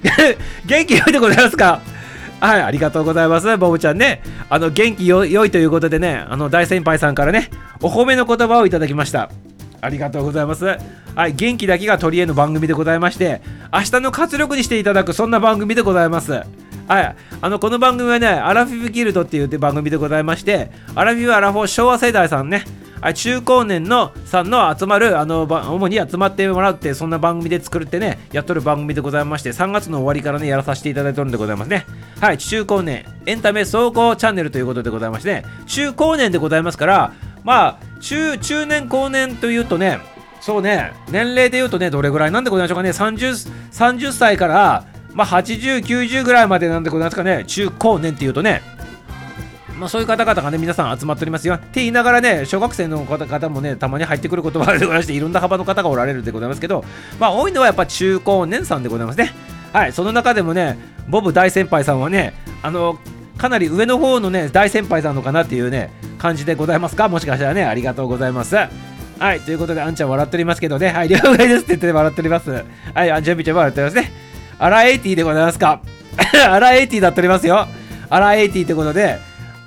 [0.66, 1.80] 元気良いでございますか
[2.40, 3.56] はい、ありがとうございます。
[3.56, 4.22] ボブちゃんね。
[4.50, 9.30] あの、元気良いということでね、あの、大先輩さんからね、お褒めの言葉をいただきました。
[9.84, 10.64] ありがとうございます。
[11.14, 13.42] はい、元気だけが取り柄の番組でございまして、
[13.72, 16.32] 明日の活力にしていただく、そんな番組でございます。
[16.86, 22.64] はい、あのこの番組はね、アラフィフギルドっていう番組でございまして、アラフィフ・アラフォー昭和世代さんね、
[23.14, 31.84] 中高年のさんの集まる、あの主に集まってもらって、そんな番組で作ってね、やっとる番組でございまして、3月の終わりからね、やらさせていただいてるんでございますね。
[32.20, 37.12] はい、中高年エンタメ総合チャンネルということでございましてね、中高年でございますから、
[37.44, 39.98] まあ、中、中年、高年というとね、
[40.40, 48.60] そうね、年齢で言うとね、どれぐらいなんでございましょうかね、30, 30歳から、まあ、80、90ぐらいまでなんでございますかね、中高年っていうとね、
[49.78, 51.54] まあ、そういう方々がね、皆さん集まっておりますよ。
[51.54, 56.84] って言いながらね、小学生の方もね、たまに入ってくる言葉でございまして、いろんな幅の方がおられるでございますけど、
[57.18, 59.32] まあ、多いのはやっぱ中高年さんでございますね。
[59.72, 62.98] はい、その中でもね、ボブ大先輩さんはね、あの、
[63.38, 67.08] かなり上の方のね、大先輩さんのかなっていうね、感じでございますか？
[67.08, 68.56] もしかしたらね、ありがとうございます。
[68.56, 72.64] はい、ということで、あんちゃん笑っておりますけどね、はい、了解ですって言って笑っております。
[72.94, 74.12] はい、あんちゃんみちゃん笑っておりますね。
[74.58, 75.80] アラエイティでございますか？
[76.50, 77.66] アラエイティだっておりますよ。
[78.10, 79.18] アラエイティってことで、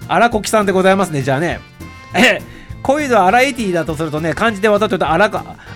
[0.07, 1.59] アラコキさんでございますね、じゃあね。
[2.13, 2.41] え、
[2.81, 5.29] こういうのはアラエイティだとするとね、漢字で渡ってるとアラ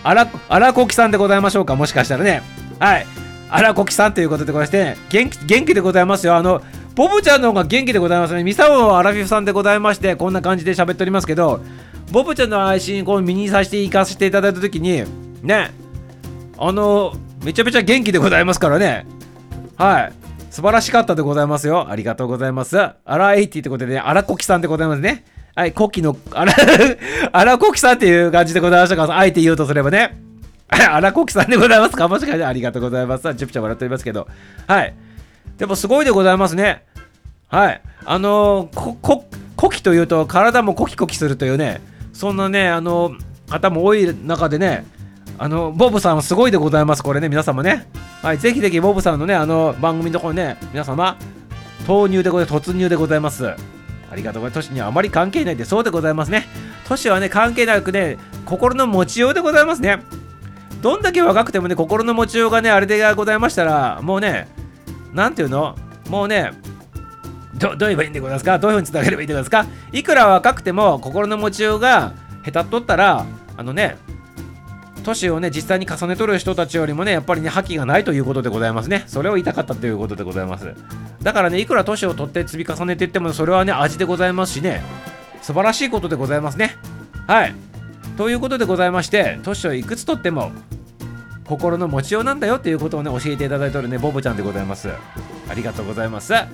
[0.03, 2.41] アラ、アラコキさんでございましょうか、もしかしたらね。
[2.79, 3.05] はい。
[3.49, 6.35] アラコキさんということでございまして、元気、元気でございますよ。
[6.37, 6.61] あの、
[6.95, 8.43] ボブちゃんの方が元気でございますね。
[8.43, 11.61] ミサオアラフィフさんでございまして、こんな感じで喋っておりますけど、
[12.11, 15.03] ボブちゃんの配信、こう見にさせて行かせていただいたときに、
[15.41, 15.71] ね、
[16.57, 19.05] あの、めちゃめちゃ元気でございますからね。
[19.77, 20.13] はい。
[20.51, 21.89] 素晴らしかったでございますよ。
[21.89, 22.77] ありがとうございます。
[22.77, 25.23] アラエイティってことでね、アラコキさんでございますね。
[25.55, 26.53] はい、コキの、アラ、
[27.31, 30.21] アラコキさんっていう感じでございましたからあえて言うとすればね。
[30.67, 33.23] アラコキさんでございますかもしかしてありがとうございます。
[33.35, 34.27] ちょぴちゃ笑っておりますけど。
[34.67, 34.93] はい。
[35.61, 36.83] でもすごいでございますね。
[37.47, 37.81] はい。
[38.03, 41.81] あのー、こ、こ、コキというと体もコキコキするというね、
[42.13, 44.87] そんなね、あのー、方も多い中でね、
[45.37, 47.03] あの、ボブさんはすごいでございます。
[47.03, 47.87] これね、皆様ね。
[48.23, 51.15] はい、ぜひぜひボブさんのね、あの、番組のところね、皆様、
[51.85, 52.71] 投入でございます。
[52.71, 53.45] 突入でございます。
[53.49, 53.55] あ
[54.15, 54.67] りがとうございます。
[54.67, 56.47] 都市にはあまり関係ないで、そうでございますね。
[56.87, 60.01] 都市はね、関係なくね、心の持ちようでございますね。
[60.81, 64.47] どんだけ若くてもね、心の持ちようがね、あれでございましたら、もうね、
[65.13, 65.75] なんていうの？
[66.09, 66.51] もうね、
[67.55, 68.59] どどう言えばいいんでございますか？
[68.59, 69.75] どういうふうにつなげればいいんでございますか？
[69.91, 72.13] いくら若くても心の持ちようが
[72.45, 73.25] 下手っとったら、
[73.57, 73.97] あのね、
[75.03, 79.03] 年をね、実際に重ねとる人たちよりもね、やっぱりね、覇気がないということでございますね。
[79.07, 80.73] それを言いたかったということでございます。
[81.21, 84.81] だからね、いくら年を取って積み重ねていっても、それはね、味でございますしね、
[85.41, 86.77] 素晴らしいことでございますね。
[87.27, 87.55] はい。
[88.17, 90.51] ということでございまして、年をいくつ取っても、
[91.51, 94.87] 心の持ちようなんだよっていうことをね、教えていただいておるね、ボブちゃんでございます。
[95.49, 96.31] ありがとうございます。
[96.31, 96.47] は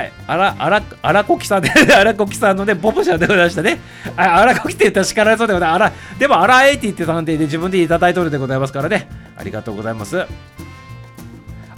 [0.00, 0.12] い。
[0.28, 3.80] あら、あら、アラ古希さんで、アラ古希さんのね、ボブちゃんでございましたね。
[4.16, 5.82] あアラ古希って言ったら叱られそうでございます。
[5.82, 9.08] あら、でも、アラ eighty って探偵で自分でいただいておるでございますからね。
[9.36, 10.24] ありがとうございます。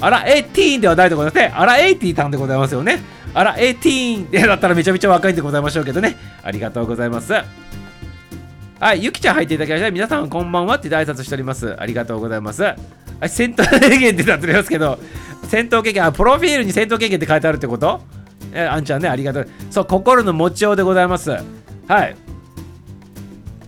[0.00, 1.52] アラ eighteen ではないでございますね。
[1.54, 3.00] アラ eighty さんでございますよね。
[3.32, 6.16] アラ eighteen でだったらめちゃめちゃ若いんでございましょうけどね。
[6.42, 7.32] ありがとうございます。
[8.80, 9.90] はい、ゆきちゃん入っていただきました。
[9.90, 11.74] 皆さんこんばんはって挨拶しております。
[11.80, 12.62] ありがとうございます。
[12.62, 12.76] は
[13.24, 15.00] い戦闘経験ってなっておりますけど、
[15.48, 18.00] 戦闘経験、あ、プロフィールに戦闘経験って書いてあるってこと？
[18.54, 21.30] え、あんちゃんねありがとうそう心の持ちようでございます
[21.86, 22.16] はい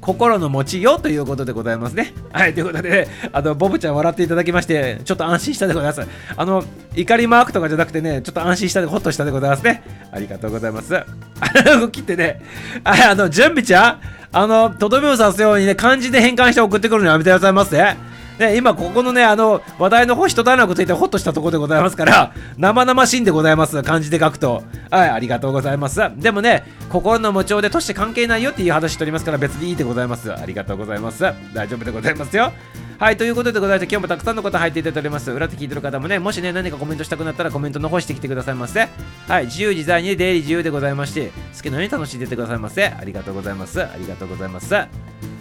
[0.01, 2.15] 心の持ちようということでございますね。
[2.33, 6.09] はい、ということで、ね、あの、ボブちゃん笑っていただきまして、ちょっと安心したでございます。
[6.37, 6.65] あの、
[6.97, 9.83] 怒りマークとかじゃなくてね、ちょっと安心したで、ほっとしたでございますね。
[10.11, 10.95] ありがとうございます。
[11.79, 12.41] 動きってね、
[12.83, 14.01] はいあの、準備ちゃん
[14.33, 17.97] あの、とどめを刺すようにね、漢字で変換して送ってくるのやめてくださいませ、
[18.41, 18.57] ね。
[18.57, 23.83] 今ここのね、あの、話題の方一段落ついてほっとしたところでございますから、生々しいんでございます。
[23.83, 24.65] 漢字で書くと。
[24.91, 26.01] はい、ありがとうございます。
[26.17, 30.33] でもね、心の持ちようでとして関係ないよっていう話しておりますから、別にいいでございます。
[30.33, 31.23] ありがとうございます。
[31.55, 32.53] 大丈夫でございますよ。
[32.99, 35.31] はい、ということでございまして、今日もたくさんの方入っていただいております。
[35.31, 38.89] 裏で聞いてる方もね、もしね、何かコメントしたくなったらコメント残してきてくださいませ。
[39.27, 42.85] はい、自由自在に出入り自由でございまして、好きなように楽しんでてくださいませ。
[42.85, 43.83] ありがとうございます。
[43.83, 45.40] ありがとうございます。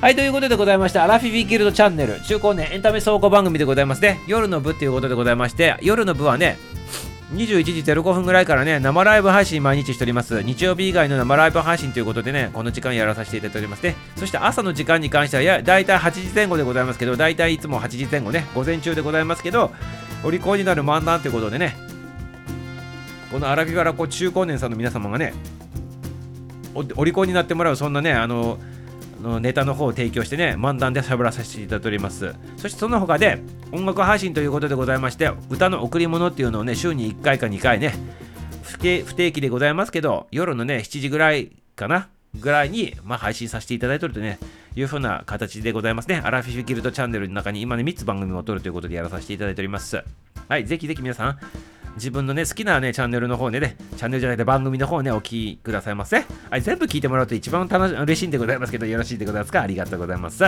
[0.00, 4.18] はい、ということでございまして、アラフィフィギルドチャンネル、中高年エンタメ倉庫番組でございますね。
[4.26, 6.56] 夜の部っていうことでございまして、夜の部はね、
[7.34, 10.40] 21時05分ぐらいからね、生ライブ配信毎日しております。
[10.40, 13.94] 日曜日以外の生ライブ配信ということでね、この時間やらさせていただいておりますね。
[14.16, 19.70] そして朝の時間に関しては、や大体8時前後でございますけど、大体いいつも8時前後ね、午前中でございますけど、
[20.24, 21.76] お利口になる漫談ということでね、
[23.30, 25.34] このアラフィフラこう中高年さんの皆様がね、
[26.96, 28.58] お利口になってもらう、そんなね、あの、
[29.20, 32.34] のネタの方を提供してね、漫談で喋らさせていただいております。
[32.56, 37.94] そしてその他で、音楽配信ということでございまして、歌の贈り物っていうのをね、週に1回か2回ね、
[38.62, 44.38] 不定期でございますけど、夜のね、7時ぐらいかな、ぐらいに、まあ、配信させていただいておるとね、
[44.76, 46.20] いうふうな形でございますね。
[46.24, 50.02] アラフィフギルドチャンネルの中に今ね、3つ番組を撮るということでやらさせていただいております。
[50.48, 51.38] はい、ぜひぜひ皆さん、
[51.96, 56.24] 自分のね、好きなね、チャンネルの方でね、チャンネルじゃなくて番組の方ね、お聞きくださいませ。
[56.50, 59.62] はい、全部聞いてもらうと一番楽し嬉しいんでございますけど、よろしいでございますか？
[59.62, 60.44] ありがとうございます。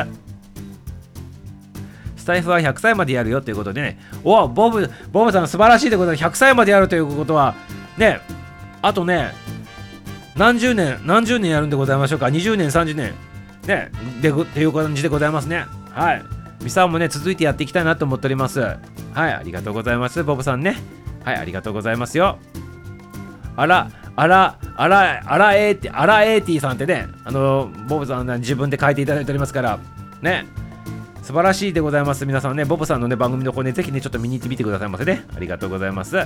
[2.16, 7.56] スタイフは100歳までやるよということでね、おボブ、ボブさん素晴らしいということで、100歳までやるということは、
[7.98, 8.20] ね、
[8.80, 9.32] あとね、
[10.36, 13.12] 何十年、何十年やるんでございましょうか、20年、30年、
[13.66, 15.66] ね、で、っていう感じでございますね。
[15.90, 16.22] はい。
[16.62, 18.60] ミサもね、続いてやっていきたいなと思っております。
[18.60, 18.78] はい、
[19.18, 20.76] ありがとうございます、ボブさんね。
[21.24, 22.38] はい、ありがとうございますよ。
[23.56, 29.78] あら、あら、あら、あらエーティ、あらエーティさんってね、あの、ボブさんね自分で書いていただいておりますから、
[30.20, 30.46] ね、
[31.22, 32.26] 素晴らしいでございます。
[32.26, 35.24] 皆さんね、ボブさんのね、番組の方ね、ぜひね、ちょっと見に行ってみてくださいませね。
[35.34, 36.16] ありがとうございます。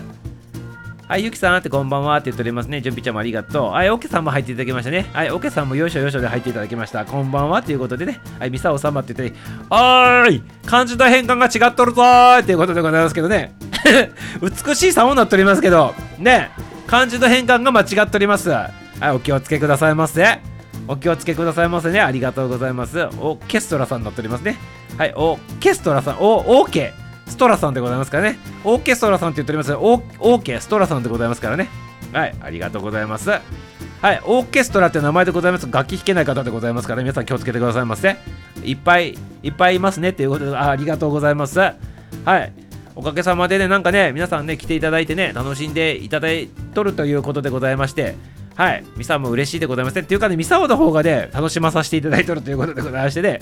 [1.09, 2.81] はい、ゆきさんってこんばんはって言っておりますね。
[2.81, 3.71] 準備ちゃんもありがとう。
[3.71, 5.09] はい、オケさんも入っていただきましたね。
[5.13, 7.05] はい、オケさんもよいしょよいしょで入っていただきました。
[7.05, 8.21] こんばんはということでね。
[8.41, 9.37] はい、ミサオ様って言って、
[9.71, 13.55] おーい漢字の変換が違っとるぞーっていうことでございますけどね。
[14.41, 16.51] 美しい様になっておりますけど、ね、
[16.87, 18.51] 漢字の変換が間違っております。
[18.51, 18.71] は
[19.01, 20.41] い、お気をつけくださいませ。
[20.89, 22.01] お気をつけくださいませね。
[22.01, 22.99] ありがとうございます。
[23.01, 24.57] オーケストラさんになっておりますね。
[24.97, 26.95] はい、オーケストラさん、お、オーケ。
[27.27, 28.39] ストラさんでございますからね。
[28.63, 31.69] オーケストラさんって言っておりますオーケストラさんでございますからね。
[32.13, 33.31] はい、ありがとうございます。
[33.31, 33.41] は
[34.13, 35.69] い、オーケストラって名前でございます。
[35.71, 38.17] 楽器弾けない方でございますから、皆さん気をつけてくださいませ。
[38.63, 41.59] いっぱいいっぱいいますねっていうことで、あありがとうございます。
[41.59, 41.75] は
[42.39, 42.53] い。
[42.97, 48.17] おかげさまでね、なんかね、皆さんね、来ていただいてね、楽しんでいただいとるということでございまして、
[48.55, 50.01] はい、ミサも嬉しいでございますね。
[50.01, 53.41] っていうかね、ミサオの方がね、楽しまさせていただいとるということでございましてね、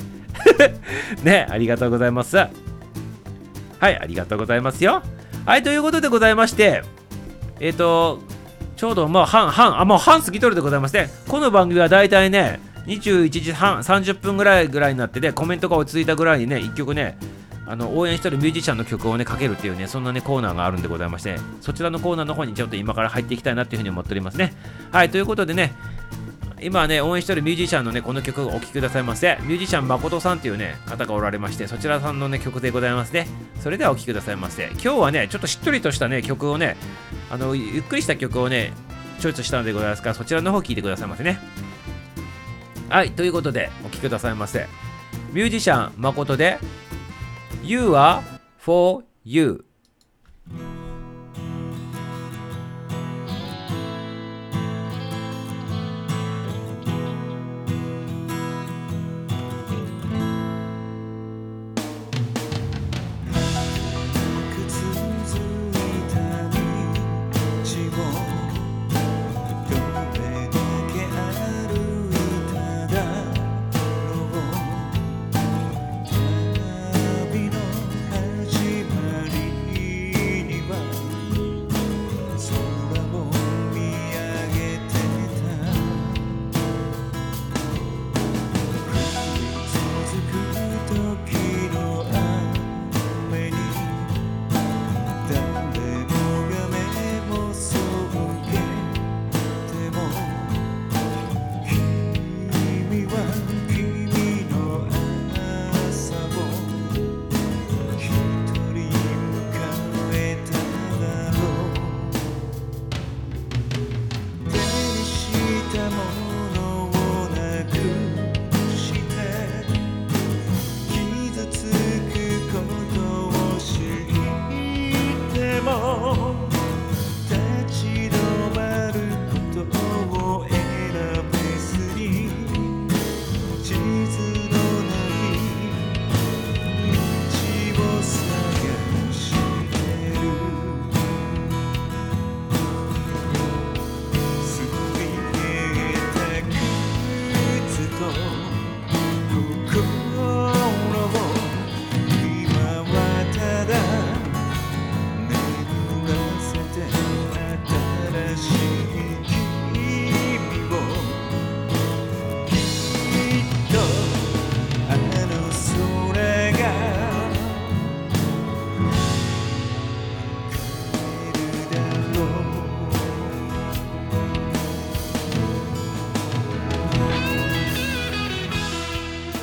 [1.22, 2.36] ね、ありがとうございます。
[2.36, 2.46] は
[3.90, 5.04] い、ありがとうございますよ。
[5.46, 6.82] はい、ということでございまして、
[7.60, 8.22] えっ、ー、と、
[8.74, 17.16] ちょうどもう半、半、あ、もう半過ぎとるでございまして、この番組はだいたいね、21時半、30分ぐらいぐらいになってね、コメントが落ち着いたぐらいにね、1曲ね、
[17.66, 24.52] あの応援してるミュージシャンの曲をね、かけるっていうね、そんなね、コーナーがあるんでございまして、そちらのコーナーの方にちょっと今から入っていきたいなっていうふうに思っておりますね。
[24.92, 25.72] はい、ということでね、
[26.60, 29.38] 今ね、応援してるミュージシャンのね、この曲をお聴きくださいませ。
[29.42, 33.26] ミュージシャン誠さんっていうね、方がおられまして、そちらさんのね、曲でございますね。
[33.60, 34.70] それではお聴きくださいませ。
[34.72, 36.76] 今日はね、ちょっとしっとりとしたね、曲をね、
[37.30, 38.72] あの、ゆっくりした曲をね、
[39.20, 41.38] チョイスしたのでございますから、そちらの方聴いてくださいませね。
[42.88, 44.66] はい、ということで、お聴きくださいませ。
[45.32, 46.58] ミュージシャン誠で、
[47.62, 48.22] You are
[48.58, 49.64] for you.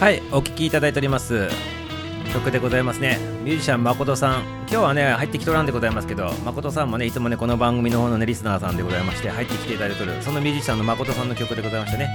[0.01, 1.47] はいお聴きいただいております。
[2.33, 3.19] 曲でございますね。
[3.43, 4.41] ミュージシャン誠さん。
[4.61, 12.09] 今日はね入ってきとらんでございますけど誠さんもねいつもねこの番組の方のねリスナーさんでございまして入ってきていただいてるそのミュージシャンの誠さんの曲でございましてね。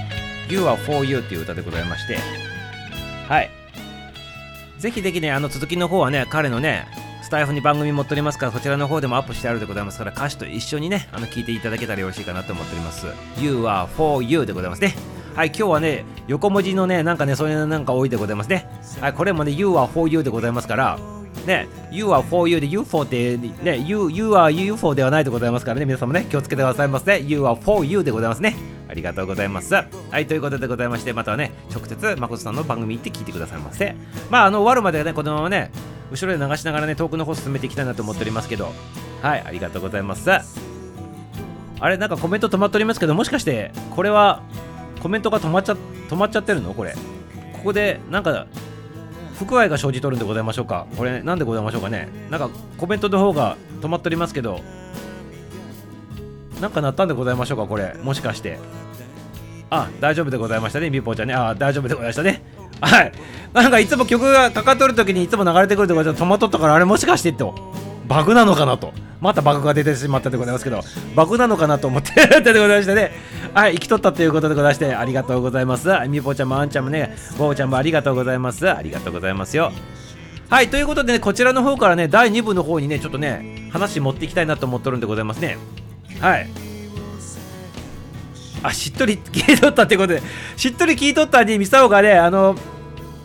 [0.49, 2.17] You are for you っていう歌でございまして。
[3.29, 3.49] はい。
[4.79, 6.89] ぜひぜひねあの続きの方はね彼のね
[7.21, 13.05] スタイフに番組持っておりますからそちらの方でもアップしてあるでございますから歌詞と一緒にねあの聞いていただけたらよろしいかなと思っております。
[13.39, 15.16] You are for you でございますね。
[15.37, 18.67] はい今日はね横文字のねなんかねそういうなんか多いでございますね
[18.99, 20.97] はいこれもね You are for you でございますから
[21.45, 27.21] ね、You are for you で UFO ってね、You, you are UFO ではないでございますからね、皆さんもね、気をつけてくださいませ。
[27.21, 28.55] You are for you でございますね。
[28.89, 29.73] ありがとうございます。
[29.73, 29.85] は
[30.19, 33.95] い、ということでございまして、またはね、直接、誠さんの番組行って聞いてくださいませ。
[34.29, 35.71] まあ、あの、終わるまでね、このままね、
[36.11, 38.73] 後ろで流しながらね、遠くの方進めていきたいなと思っておりますけど、
[39.21, 40.29] はい、ありがとうございます。
[41.79, 44.41] あれ、なんかコメント止まっておりますけど、もしかして、これは、
[45.07, 45.77] コメントが止まっちゃ、
[46.09, 46.73] 止まっちゃってるの？
[46.73, 46.93] これ。
[47.53, 48.45] ここで、なんか、
[49.39, 50.85] 不具合が生じとるんでございましょうか。
[50.97, 52.09] これなんでございましょうかね。
[52.29, 54.59] なんかコメントの方が止まっておりますけど。
[56.59, 57.93] なんか鳴ったんでございましょうかこれ。
[58.03, 58.59] もしかして。
[59.69, 61.33] あ大丈夫でございましたねみぽちゃんね。
[61.33, 62.43] あ大丈夫でございましたね。
[62.81, 63.13] はい。
[63.53, 67.55] なんかいつも曲がかかっとる時にいつも流れてくるでございま止まっとったからあれもしかしてと。
[68.07, 68.93] バグなのかなと。
[69.19, 70.81] またバグが出てしまったでございますけど
[71.15, 73.11] バグなのかなと思って でございましてね。
[73.53, 75.89] はい生きとったということでございましてありがとうございます。
[76.07, 78.69] みぽちゃんもあんちゃんもねぼうちゃんもありがとうございます。
[78.69, 79.71] ありがとうございますよ。
[80.49, 85.57] はいということでねこちらの方からね第2部の方にねちょっとね話持っていきたいなと思っとるんでございますね。
[86.21, 86.47] はい。
[88.63, 90.21] あしっとり聞いとったってことで
[90.55, 92.55] しっとり聞いとったにミサオがねあの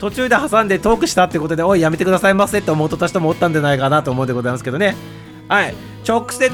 [0.02, 4.96] 途中で挟んでトークしたってことでおいやめてくださいませって思っとた人もおったんじゃないかなと思うでございますけどね。
[5.46, 5.76] はい。
[6.04, 6.50] 直接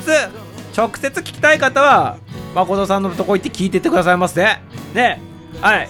[0.77, 2.19] 直接聞きたい方は
[2.55, 4.45] 誠さんのとこ行って聞いてってくださいませ。
[4.93, 5.23] ね。
[5.63, 5.89] はい。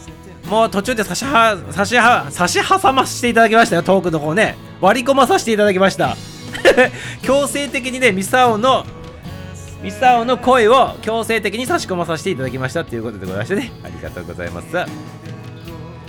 [0.48, 4.54] もう途中で差しは差しは差し挟ませていただきましたよトークの方ね。
[4.80, 6.16] 割り込まさせていただきました。
[7.22, 8.86] 強制的にねミサオの
[9.82, 13.72] ミサオの声を強制的に差し込まさせていただきましたということでございましてね。
[13.82, 14.68] ありがとうございます。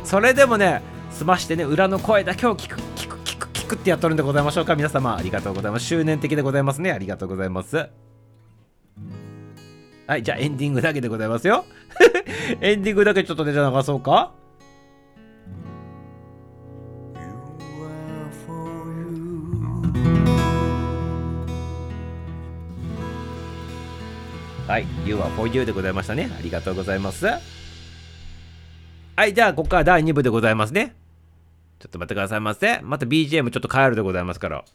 [0.04, 4.78] それでもね済ましてね裏の声だけを聞く聞く聞く聞くってやっとるんでございましょうか。
[4.78, 5.86] 皆様ありがとうございます。
[5.86, 6.93] 執念的でございますね。
[6.93, 7.89] ありがとうございます。
[10.07, 11.65] はいじゃあエンディングだけでございますよ。
[12.61, 14.32] エンディングだけちょっとねじゃあ流そうか。
[24.67, 26.32] はい、You are for you でございましたね。
[26.39, 27.26] ありがとうございます。
[27.26, 27.41] は
[29.26, 30.95] い、じゃあ、ここから第2部でございますね。
[31.80, 32.80] ちょっと待ってくださいませ。
[32.82, 34.65] また BGM ちょっと変えるでございますから。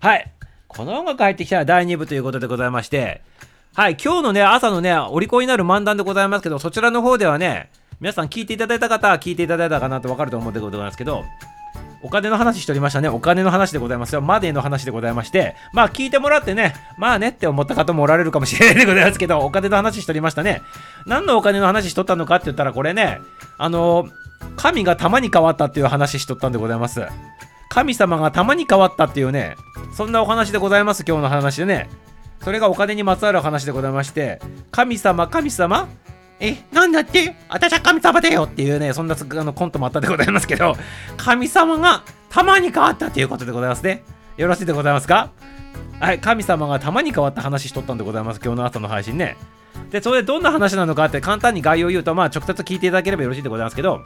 [0.00, 0.32] はい。
[0.68, 3.22] この音楽入ってきたら第2部ということでございまして、
[3.74, 11.24] はい、今日のね、朝のね、お利口になる漫談でございますけど、そちらの方ではね、皆さん聞いていただいた方は聞いていただいたかなとわかると思うでございますけど、
[12.02, 13.08] お金の話しておりましたね。
[13.08, 14.22] お金の話でございますよ。
[14.22, 20.62] マネーの話でございまして、まあ聞いてもらってね、まあねって思った方もおられるかもしれないでございますけど、お金の話しておりましたね。
[21.06, 23.20] 何のお金の話しとったのかって言ったら、これね、
[23.58, 24.08] あの
[24.56, 27.02] 神が玉に変わったっていう話しとったんでございます。
[27.68, 29.56] 神様が玉に変わったっていうね、
[29.94, 31.88] そんなお話でございます、今日の話でね。
[32.42, 35.88] それがお金にまつわる話でございまして、神様、神様？
[36.40, 37.36] え、なんだって？
[37.48, 40.74] 私は神様だよっていうね、そんなあのコントもあったでございますけど、
[41.16, 44.02] 神様が玉に変わったということでございますね。
[44.36, 45.30] よろしいでございますか？
[46.00, 49.36] はい、神様が玉に変わった話しとったんでございます、今日の朝の配信ね。
[49.90, 54.00] で、それでどんな話なのかって簡単に概要を言うと、まあ直接聞いていただければよろしいでございますけど、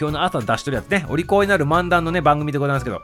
[0.00, 3.02] 今日の朝出しとるやつね、お利口になる漫談のね、番組でございますけど、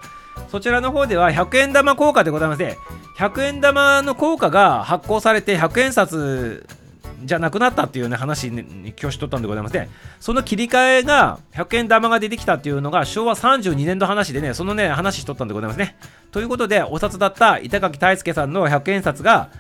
[0.48, 2.78] そちらの方では100円玉効果でございまして、
[3.18, 6.66] 100円玉の効果が発行されて100円札
[7.22, 9.90] じゃなくなったっていうね話に今日しとったんでございまして、
[10.20, 15.98] その切り替えが100円玉が出てきたっていうのが昭和32年の話でねそのね話しとったんでございますね。
[16.30, 19.50] ということでお札だった板垣大輔さんの100円札が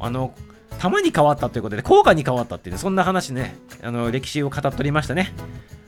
[0.00, 0.32] あの
[0.78, 5.32] 玉に変わったということで効果に変わったっていう、ね、そんな話ねあの歴史を語っておりましたね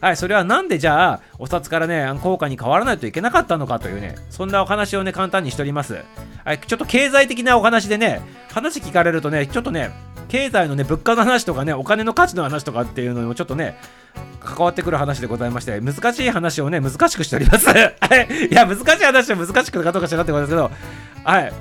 [0.00, 6.02] はいそれはなんでじゃあお札からね効果に変わらないといけなかったのかというねそんなお話をね簡単にしております
[6.44, 8.20] はいちょっと経済的なお話でね
[8.50, 9.90] 話聞かれるとねちょっとね
[10.28, 13.78] 経済のね、物価の話とかね、お金の価値の話とかっていうのにもちょっとね、
[14.40, 17.68] 関わってくる話でございまして、難しい話をね、難しくしております。
[17.70, 20.70] はいいや、難しい話は難しくかどうかしらってことですけど、
[21.24, 21.52] はい。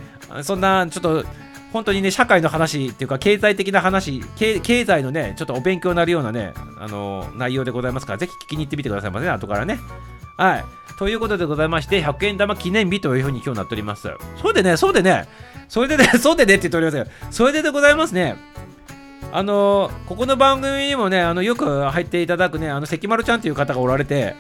[0.42, 1.26] そんな、ちょっと、
[1.76, 9.78] 本当にね、社会の話っていうか、経済的な話、経済のね、ちょっとお勉強になるようなね、あの内容でございますから、ぜひ聞きに行ってみてくださいませね、後からね。
[10.38, 10.66] はい。
[10.98, 14.10] ということでございまして、100円玉記念日というふうに今日なっております。
[14.42, 15.28] そうでね、そうでね、
[15.68, 17.08] それでね、 そうでねって言っておりますよ。
[17.30, 18.38] それででございますね。
[19.34, 24.34] あのここの番組にもねあのよく入っていただくねあの関丸ちゃんっていう方がおられて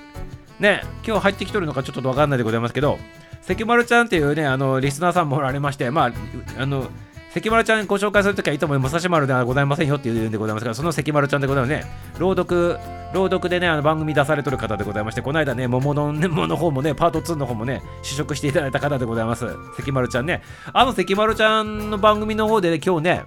[0.60, 2.98] ね今日入ってきとるのかちょっと分かんないでございますけど
[3.42, 6.14] 関丸ちゃんっていうねあのリスナーさんもおられましてまあ
[6.58, 6.90] あの
[7.36, 11.84] 関丸ちゃんご紹介するときはいとも武蔵丸ではございませんよっていうんでございますから、その関丸ちゃんでございますね。
[12.18, 12.80] 朗読、
[13.14, 19.48] 朗読でね、あの番組出されてる方でございまして、この間ね、桃の桃の方もね、パート2の方もね、試食していただいた方でございます。
[19.76, 20.44] 関丸ちゃんね。
[20.72, 23.24] あの関丸ちゃんの番組の方で、ね、今日ね、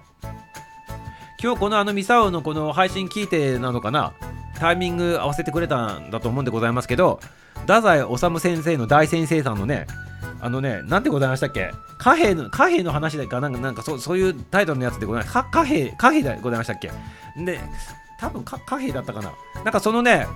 [1.39, 4.13] 今日このあのミサオのこの配信聞いてなのかな、
[4.57, 7.19] タイミング合わせてくれたんだと思うんでございますけど、
[7.61, 9.85] 太宰治先生の大先生さんのね、
[10.41, 11.71] あのね、なんてございましたっけ？
[11.97, 15.33] 貨幣の、貨幣の話だかなんか、なんかそそういうタイトルのやつでございます。
[15.51, 16.91] 貨幣、貨幣でございましたっけ？
[17.43, 17.59] で、
[18.19, 19.33] 多分貨幣だったかな。
[19.63, 20.27] なんかそのね、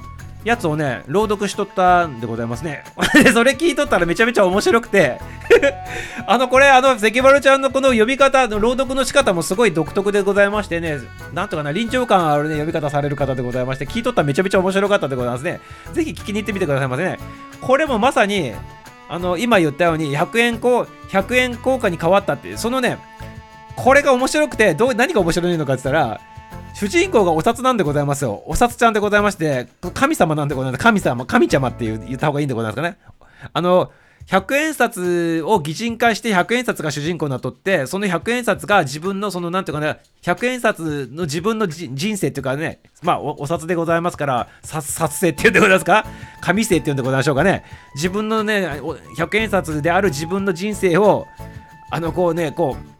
[0.43, 2.83] やつをね、朗読しとったんでございますね。
[3.33, 5.17] それ聞いとったらめちゃめちゃ面白くて
[6.27, 10.97] あの、これ、あの、関丸ちゃんのこの呼び方、の朗読の仕方もすごい独特でございましてね、
[11.33, 15.61] なんとかな、臨場感あるね、呼び方される方でございまして、聞いとったらめちゃめちゃ面白かったでございますね。
[15.93, 17.17] ぜひ聞きに行ってみてくださいませね。
[17.61, 18.53] これもまさに、
[19.13, 22.97] あの今言ったように100円こ100円硬貨に変わったっていうそのね
[23.75, 26.19] これが面白くてどう何が面白いのかって言ったら
[26.73, 28.41] 主人公がお札なんでございますよ。
[28.47, 30.83] お札ちゃんでございまして、神様なんでございます。
[30.83, 32.97] 神様、神様って言った方がいいんでございますかね。
[33.53, 33.91] あの、
[34.27, 46.05] 100円札を擬人化して100円札が主人公になっとってその100円札が自分のそのなんていうかね100円札の自分の人生っていうかねまあお札でございますから札生っていうんでございますか？
[46.41, 47.63] 紙生っていうんでございましょうかね？
[47.95, 48.79] 自分のね
[49.17, 51.27] 100円札である自分の人生を
[51.91, 52.92] あのこうねこう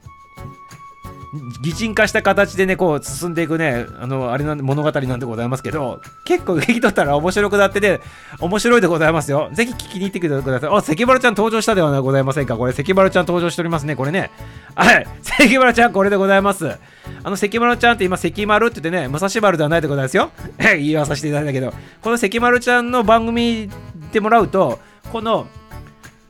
[1.61, 8.01] 擬人化した形でね、こう進んでいくね、あの、あれなん物語なんでございますけど、結構聞き取ったら面白くなってて、
[8.39, 9.49] 面白いでございますよ。
[9.51, 10.69] ぜひ聞きに行ってください。
[10.71, 12.55] あ、関原ちゃん登場したではございませんか。
[12.55, 14.29] これ、関原ちゃん登場しておりますね、これね。
[14.75, 16.77] はい、関原ちゃん、これでございます。
[17.23, 20.29] あの、関丸ちゃんって今、関丸って言ってね、武蔵丸ではないでございますよ。
[20.59, 23.69] 言いさせていただいたけど、この関丸ちゃんの番組
[24.11, 24.79] でもらうと、
[25.11, 25.47] この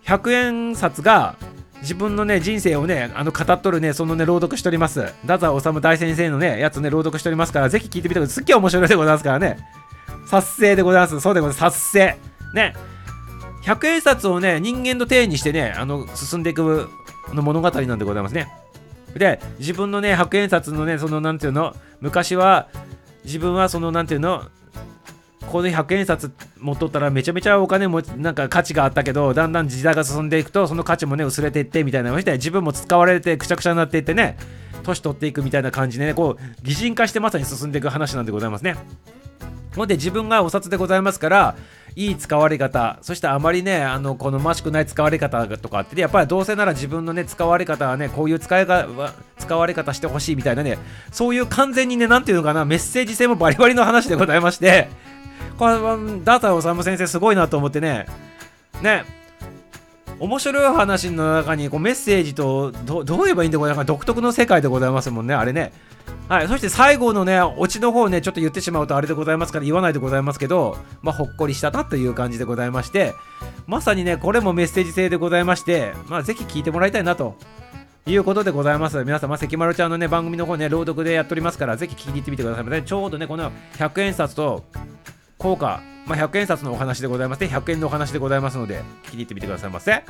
[0.05, 1.35] 100円札が、
[1.83, 5.03] 自分のね、人生をね、あの語っとるね、そのね、朗読しております。
[5.23, 8.33] 太宰治大先生のね、やつね、朗読しておりますから、ぜひ聞いてみてください。
[8.35, 9.57] すっげえ面白いでございますからね。
[10.25, 11.19] 殺生でございます。
[11.19, 11.77] そうでございます。
[11.77, 12.17] 殺生。
[12.53, 12.73] ね。
[13.63, 16.89] 100円札をね、人間の体にしてね、あの、進んでいく
[17.33, 18.47] の物語なんでございますね。
[19.13, 22.69] で、自分のね、100円札のね、その、なんていうの、昔は、
[23.25, 24.45] 自分はその、なんていうの、
[25.51, 34.37] この100円札持っとったらめちゃめちゃお金もなんか価値があったけどだんだん時代が進んでいくとその価値もね薄れていってみたいなまして自分も使われてくちゃくちゃになっていってね。
[34.83, 38.75] 年取っていくみたいな感じでねこう擬人化してまさに進んでいく話なんでございますね。
[39.75, 41.55] ほんで自分がお札でございますから
[41.95, 48.87] いい使われ方そしてあまりねあの好ましくない使われ方とかってやっぱりどうせなら自分のね使われ方はねこういう使いが
[49.37, 50.77] 使われ方してほしいみたいなね
[51.11, 54.89] そういう完全にね何ていうのかなメッセージ性もバリバリの話でございまして
[55.57, 55.73] これ
[56.23, 58.05] ダータ治先生すごいなと思ってね。
[58.81, 59.05] ね。
[60.19, 63.93] 面白い話の中にこうメッセージとどどう言えばいいんでございますか？
[63.93, 65.73] 独特の世界でございますもんねあれね。
[66.29, 73.13] はい、そして最後のね、オチの方ね、ちょっと言ってしまうとあれでございますから言わないでございますけど、まあ、ほっこりしたなという感じでございまして、
[73.67, 77.35] まさにね、これもメッセージ性でございまして、まあ、ぜひ聞いてもらいたいなと。
[78.05, 79.01] いうことでございます。
[79.05, 82.83] 皆様、関丸ちゃんのね、番組の方ね、朗読でやっておりますから、ぜひ聞きに行ってみてください。
[82.83, 84.65] ちょうどね、この100円札と
[85.43, 90.03] 効果、まあ、100円札のお話でございまして、100円のお話でございますので、聞きに行ってみてくださいませ。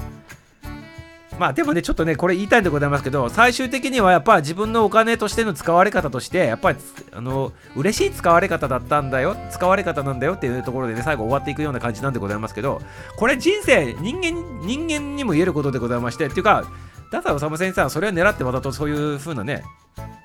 [1.39, 6.77] まあでもね、ちょっとね、これ言いたいんでございますけど、最終的にはやっぱ自分のお金としての使われ方として、やっぱり、
[7.11, 12.79] あの、嬉しい使われ方だったんだよ、使われ方なんだよっていうところでね、最後終わっていくような感じなんでございますけど、
[13.17, 16.63] これ人生、人間、人間にも言えることでございまして、っていうか、
[17.05, 19.63] 太宰治先生はそれを狙ってわざとそういう風なね、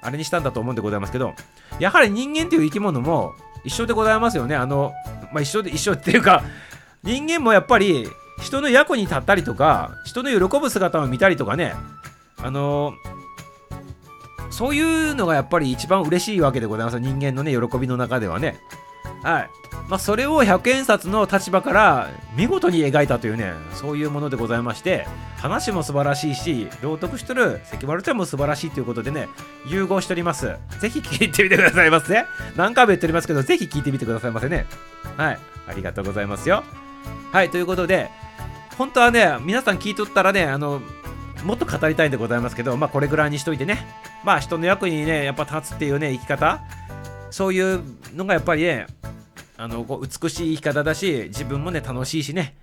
[0.03, 1.33] あれにしたんだと思うんでございますけど、
[1.79, 3.35] やはり人間という生き物も、
[3.65, 4.55] 一緒でございますよね。
[4.55, 4.93] あの、
[5.33, 6.43] まあ、一緒で、一緒っていうか、
[7.03, 8.09] 人間もやっぱり
[8.41, 11.75] 人の役に立ったりとか、人の喜ぶ姿を見たりとかね、
[12.41, 12.93] あの
[14.51, 16.99] そういうのがやっぱり一番嬉しいわけでございます。
[16.99, 18.59] 人間のね、喜びの中ではね。
[19.23, 19.51] はい。
[19.89, 25.07] まあ、それを100円札の立場から見事に描いたというね、そういうものでございまして、
[25.39, 29.29] 話も素晴らしいし、朗読しとる関丸ちゃんも素晴らしいということでね、
[29.67, 30.57] 融合しております。
[30.81, 32.25] ぜひ聞いてみてくださいませ。
[32.57, 34.67] 何回も言っておりますけど、ぜひ聞いてみてくださいませね。
[35.17, 35.39] はい。
[35.69, 36.65] ありがとうございますよ。
[37.33, 38.11] はい、ということで、
[38.77, 40.81] 本当はね、皆さん聞いとったらね、あの、
[41.45, 43.87] もっと語りたいんでございますけど、まあこれぐらいにしといてね、
[44.25, 46.61] まあ人の役にね、やっぱ立つっていうね、生き方、
[47.31, 47.83] そういう
[48.15, 48.87] のがやっぱりね、
[49.57, 52.57] あのこう美しい生き方だし自分もね楽しいしね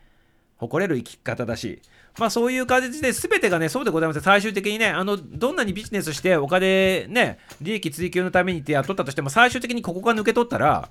[0.58, 1.82] 誇れる生き方だし、
[2.18, 4.22] まあそういう感じで全てがね、そうでございます。
[4.22, 10.90] 最終的にね、あの、どんなにビジネスしてお金ね、利益追求のためにって雇ったとしても、最終的にここが抜け取ったら、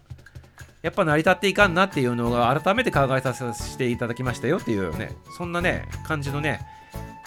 [0.83, 6.61] やっぱ成り立っていかんなっていうのが改めて考えさせていただきましたよっていうね、そんなね、感じのね、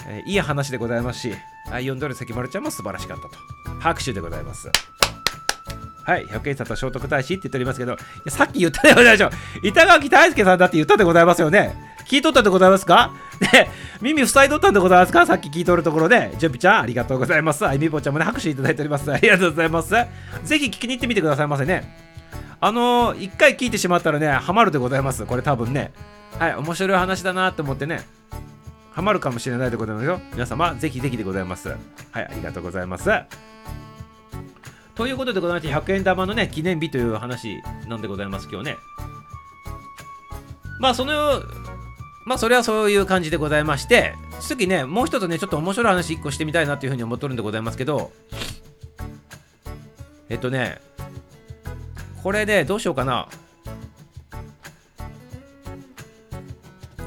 [0.08, 1.34] えー、いい話でございますし、
[1.66, 3.80] 読んどる関丸ちゃんも素晴らしかったと。
[3.80, 4.70] 拍手でございます。
[6.08, 7.98] はい、100円札は聖徳太子って言っておりますけど、
[8.30, 9.68] さっき言ったでございましょう。
[9.68, 11.76] 板垣大輔さんだって言ったでございますよね。
[12.06, 13.12] 聞いとったでございますか？
[13.52, 13.68] で、
[14.00, 15.26] 耳塞いとったんでございますか？
[15.26, 17.68] さっき聞いとるところで、ジュピちゃんありがとうございます。
[17.68, 19.12] あいみぽちゃんもね、拍手いただいております。
[19.12, 19.90] ありがとうございます。
[19.90, 20.08] ぜ
[20.60, 21.94] ひ聞きに行ってみてくださいませね。
[22.62, 25.26] あのー、一回聞いてしまったらね、ハマるでございます。
[25.26, 25.92] これ多分ね。
[26.40, 28.02] はい、面白い話だなと思ってね、
[28.92, 30.22] ハマるかもしれないでございますよ。
[30.32, 31.68] 皆様、ぜひぜひでございます。
[31.70, 31.78] はい、
[32.16, 33.10] ありがとうございます。
[34.98, 38.78] ということでございまして、100円玉のね、記念日という話なんでございます、今日ね。
[40.80, 41.44] まあ、その、
[42.26, 48.12] まあ、それはそういう感じでございまして、次ね、もう一つね、ちょっと面白い話1個してみたいなというふうに思っとるんでございますけど、
[50.30, 50.82] えっとね、
[52.24, 53.28] これね、どうしようかな。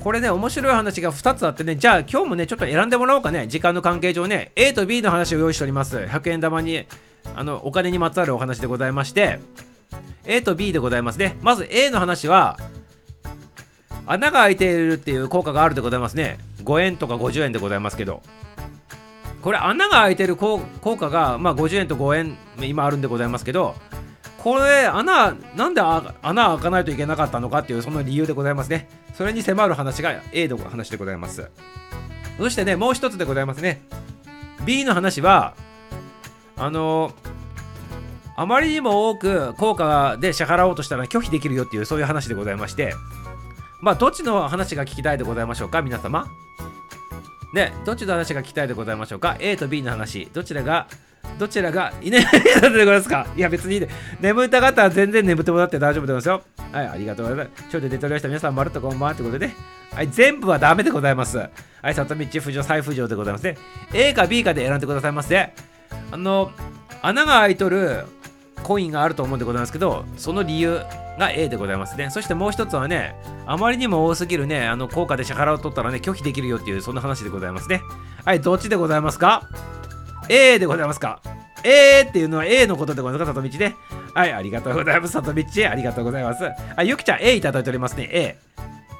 [0.01, 5.99] これね、面白い話が2つあってね、じゃあ今日もね、ちょっと選んでもらおうかね、時間の関係上ね、A と B の話を用意しております。
[5.99, 6.86] 100円玉に
[7.34, 9.40] あのお金にまつわるお話でございまして
[10.24, 11.36] A と B でございますね。
[11.42, 12.58] まず A の話は
[14.06, 16.38] 穴が開いているっていう効果があるでございますね。
[16.64, 18.22] 5円とか50円でございますけど。
[19.42, 20.60] これ穴が開いてる効
[20.98, 23.74] 果が、まあ、50円と5円今あるんでございますけど
[24.36, 28.88] これ穴なんで穴開かないといけなかったのかっていうその理由でございますね。
[29.14, 31.50] それに迫る話が A の話でございます。
[32.38, 33.82] そしてねもう一つでございますね。
[34.64, 35.54] B の話は
[36.61, 37.12] あの
[38.36, 42.94] あまりにも多く効果で支払おうとしたら拒否できるよっていうそういう話でございまして。
[43.80, 46.26] まあどっちの話が聞きたいでございましょうか皆様。
[47.54, 50.28] ねどっちの話が聞きたいでございましょうか？A と B の話。
[50.32, 50.86] どちらが
[51.38, 53.88] どちらがいねでございますかいや別にいいで
[54.20, 59.54] 眠った方は全然眠ってもらって大丈夫でございますよはいありがとうございますちょっと出ておりました皆さんまるっとこんばんはってことでね
[59.92, 61.50] はい全部はダメでございますは
[61.90, 63.56] い里道浮上再浮上でございますね
[63.94, 65.52] A か B かで選んでくださいませ
[66.12, 66.51] あの
[67.03, 68.05] 穴が開いとる
[68.62, 70.80] コインがあると思うんでございますけどその理由
[71.18, 72.11] が A でございますね。
[72.11, 73.14] そしてもう一つはね
[73.47, 77.80] あまりにも多すぎるねあの効果で支払を取ったらね拒否できるよっていうそんな話でございますね。
[78.24, 79.49] はいどっちでございますか
[80.28, 81.20] ？A でございますか
[81.64, 83.41] ？A っていうのは A のことでございますか？
[83.41, 83.76] 里道ね。
[84.14, 85.12] はいありがとうございます。
[85.14, 86.45] 里道ありがとうございます。
[86.76, 88.09] あゆきちゃん A いただいておりますね。
[88.12, 88.38] A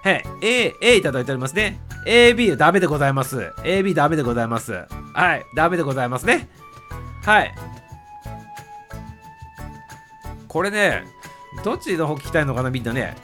[0.03, 1.81] はい A A いただいておりますね。
[2.07, 3.53] AB ダメでございます。
[3.63, 4.73] AB ダメでございます。
[5.15, 6.49] はいダメでございますね。
[7.23, 7.55] はい。
[10.49, 11.05] これね
[11.65, 13.17] どっちの方聞きたいのかなみんなね。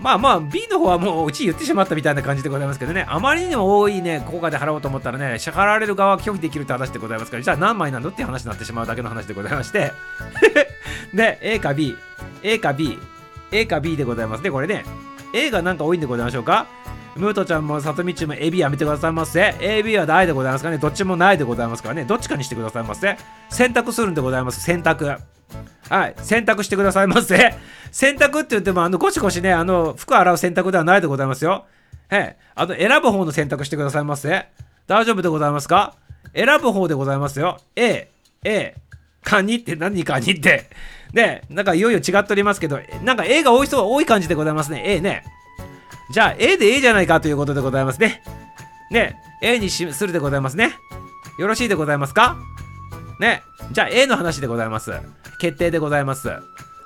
[0.00, 3.04] まあまあ B の方はもううち言ってしまったみたいな感じでございますけどね。
[3.08, 9.92] あまりにも多いね効果で払おうと思ったらね支払われる側は拒否できるって話でございますからじゃあ何枚なのって話になってしまうだけの話でございまして。
[11.12, 11.96] で A か B
[12.42, 12.96] A か B
[13.50, 14.84] A か B でございますねこれね。
[15.34, 16.66] A がなんか多いんでございましょうか。
[17.18, 19.54] ムートちゃんも里道も AB やめてくださいませ。
[19.58, 20.78] AB はないでございますかね。
[20.78, 22.04] どっちもないでございますからね。
[22.04, 23.16] どっちかにしてくださいませ。
[23.50, 24.60] 選択するんでございます。
[24.62, 25.06] 選択。
[25.88, 26.14] はい。
[26.18, 27.54] 選択してくださいませ。
[27.90, 31.66] 選択って言っても、あの、ゴシゴシね、あの、服洗う選択ではないでございますよ。
[32.08, 32.36] はい。
[32.54, 34.46] あの、選ぶ方の選択してくださいませ。
[34.86, 35.94] 大丈夫でございますか？
[36.34, 37.58] 選ぶ方でございますよ。
[37.76, 38.08] A、
[38.44, 38.74] A、
[39.22, 40.68] カニって何カニって。
[41.12, 44.82] で、なんかいよいよ違っておりますけど、なんか A が多い人が多い感じでございますね。
[44.84, 45.24] A ね。
[46.10, 48.22] じゃあ A で A じゃないかということでございますね。
[48.90, 50.74] ね、A にするでございますね。
[51.38, 52.36] よろしいでございますか？
[53.20, 53.42] ね、
[53.72, 54.92] じゃあ A の話でございます。
[55.40, 56.28] 決定でございます。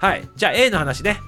[0.01, 1.21] はい、じゃあ A の話ね。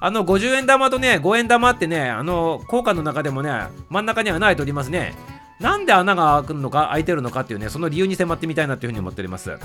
[0.00, 3.50] あの50円玉とね、5円玉ってね、あの効果の中でもね、
[3.88, 5.14] 真ん中には穴開いておりますね。
[5.60, 9.56] なんで穴が開くのか、開いてるのかっていうね、その理由に迫ってみたいなというふうに思っております。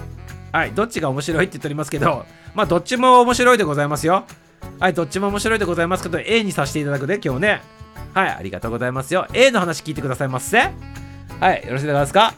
[0.51, 4.25] はい、どっちが面白いって言っておりますけど、まあ、どっちも面白いでございますよ。
[4.79, 7.61] はい、どっちも面白いでございますけど、A にさせていただくで、今日ね。
[8.13, 9.27] はい、ありがとうございますよ。
[9.33, 10.57] A の話聞いてくださいませ。
[11.39, 12.33] はい、よろしいでございますか？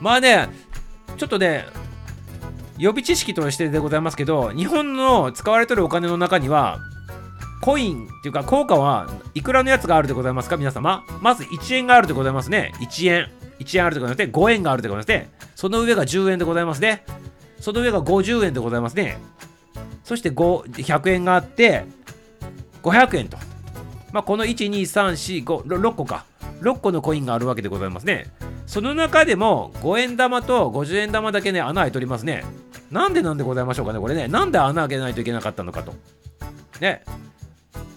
[0.00, 0.48] まあね、
[1.16, 1.66] ちょっとね、
[2.76, 6.78] 予備知識としてでございますけど、日本の使われてるお金の中には、
[7.60, 10.56] コインっていうか効果はいくらのやつがあるでございますか？
[10.56, 12.72] 皆様まず1円があるでございますね。
[12.80, 13.30] 1円。
[13.58, 17.04] 1円あるでございまして、5円があるでございまして、その上が10円でございますね。
[17.58, 19.18] その上が50円でございますね。
[20.04, 21.84] そして100円があって、
[22.82, 23.36] 500円と。
[24.12, 26.24] まあ、この1、2、3、4、5、6個か。
[26.60, 28.26] 6個のコインがあるわけでございますね。
[28.66, 32.44] その中でも5円玉と50円玉だけね、穴開いておりますね。
[32.90, 34.28] なんでなんでございましょうかね、これね。
[34.28, 35.94] なんで穴開けないといけなかったのかと。
[36.80, 37.02] ね。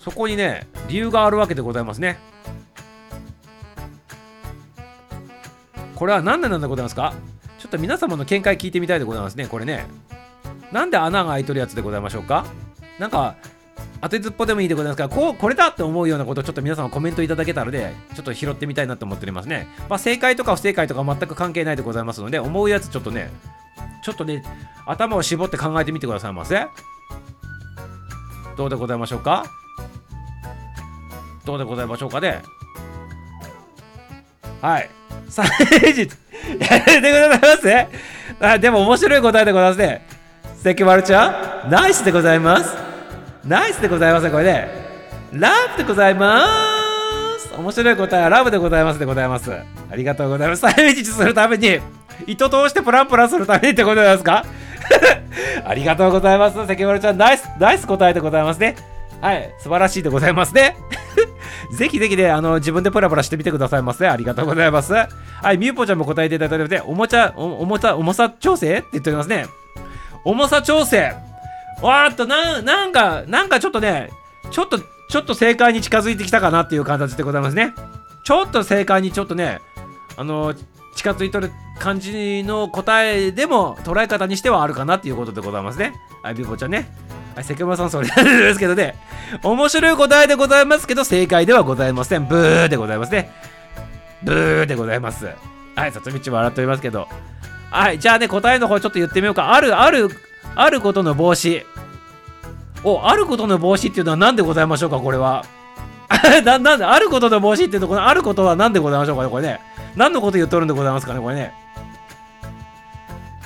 [0.02, 2.18] そこにね理由があるわけでございますね
[5.94, 7.14] これは何でなんでございますか？
[7.60, 9.86] ちょっと皆様の見解聞いてみたいでございますねこれね
[10.72, 12.46] なんで穴が開いとるやつでございましょうか？
[13.00, 13.36] なんか
[14.02, 23.32] 当てずっぽでもいいでございますからこうこれだって思うようなことをちょっと皆様コメントいただけたらでちょっと拾ってみたいなと思っておりますね、まあ、正解とか不正解とか全く関係ないでございますので思うやつちょっとね
[24.04, 24.44] ちょっとね
[24.86, 26.66] 頭を絞って考えてみてくださいませ？
[28.58, 29.46] どうでございましょうか？
[31.46, 32.42] どうでございましょうかね？
[34.62, 34.90] はい。
[35.30, 36.02] 3時
[36.60, 37.88] やめてくださいませ
[38.42, 40.06] あでも面白い答えでございますね。
[40.64, 42.76] 関丸ちゃんナイスでございます。
[43.45, 44.70] ナイスでございますこれね。
[45.34, 46.45] ラブでございま
[47.39, 47.51] す。
[47.57, 49.51] 面白い答えはラブでございますでございます。
[49.51, 50.62] ありがとうございます。
[50.62, 51.80] 再道するために
[52.28, 54.45] 糸通してプランプランするためにってことですか？
[55.66, 56.68] ありがとうございます。
[56.68, 58.76] 関丸ちゃんナイスナイス答えでございますね。
[59.20, 60.76] はい素晴らしいでございますね。
[61.76, 64.07] ぜひぜひね、あの、自分でプラプラしてみてくださいませ。
[64.07, 64.93] ありがとうございます。
[64.93, 65.07] は
[65.53, 67.34] い、みゆぽちゃんも答えていただいておりまおもちゃ、
[67.95, 69.45] 重さ調整って言っておりますね。
[70.24, 71.16] 重さ調整。
[71.82, 74.10] わーっと、な、なんか、なんかちょっとね、
[74.52, 77.74] ちょっと、ちょっと正解に近づいてきたかなっていう形でございますね。
[78.24, 79.60] ちょっと正解にちょっとね、
[80.16, 80.54] あの、
[80.96, 85.94] 近づいとる感じの答えでも捉え方にしてはあるかなっていうことでございますね。
[86.22, 86.92] はい、ビューちゃんね。
[87.34, 88.96] はい、関村さんそれですけどね。
[89.44, 92.28] 面白い答えでございますけど、正解ではございません。
[92.28, 93.32] ブーでございますね。
[94.22, 95.30] ブーでございます。
[95.76, 97.08] はい、さつみちも笑っておりますけど。
[97.72, 99.54] はい、じゃあね、答えの方ちょっと言ってみようか。
[99.54, 100.10] ある、ある、
[100.56, 101.66] あることの帽子。
[102.84, 105.46] お、あることの帽子っていうのは何でございましょうか、これは。
[106.44, 109.62] な、なんで、あることの帽子っていうと、このあることは何でございましょうかね、これね。
[109.96, 111.54] 何のこと言っとるんでございますかね、これね。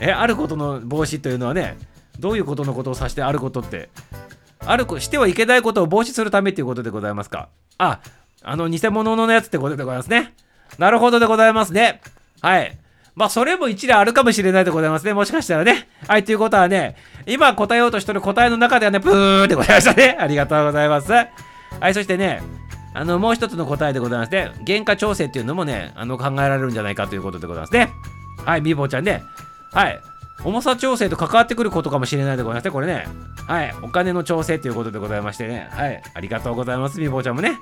[0.02, 1.78] え、あることの帽子というのはね、
[2.20, 3.90] どういうことのことを指してあることって、
[4.66, 7.50] あるしてはいけないことを防止するためっていうことでございますか。
[7.78, 8.00] あ、
[8.42, 10.34] あの偽物のやつってことでございますね。
[10.80, 12.02] なるほどでございますね。
[12.42, 12.78] はい。
[13.16, 15.14] まあ、それも一例あるかもしれないでございますね。
[15.14, 15.88] もしかしたらね。
[16.08, 20.18] はい、ということはね、今答えようとしてる答えの中ではね、ブーでございましたね。
[20.20, 21.12] ありがとうございます。
[21.12, 21.30] は
[21.90, 22.44] い、そしてね、
[22.94, 24.52] あの、もう一つの答えでございますね。
[24.68, 27.90] 原価調整っていうのもね、あの、考えられるんじゃないかということでございますね。
[28.46, 29.24] はい、みぼちゃんね。
[29.72, 30.00] はい。
[30.44, 32.72] 重さ調整と関わってくることかもしれないでございますね。
[32.72, 33.08] これね。
[33.48, 33.74] はい。
[33.82, 35.70] お金の調整ということでございましてね。
[35.72, 36.04] はい。
[36.14, 37.00] ありがとうございます。
[37.00, 37.58] みぼうちゃんもね。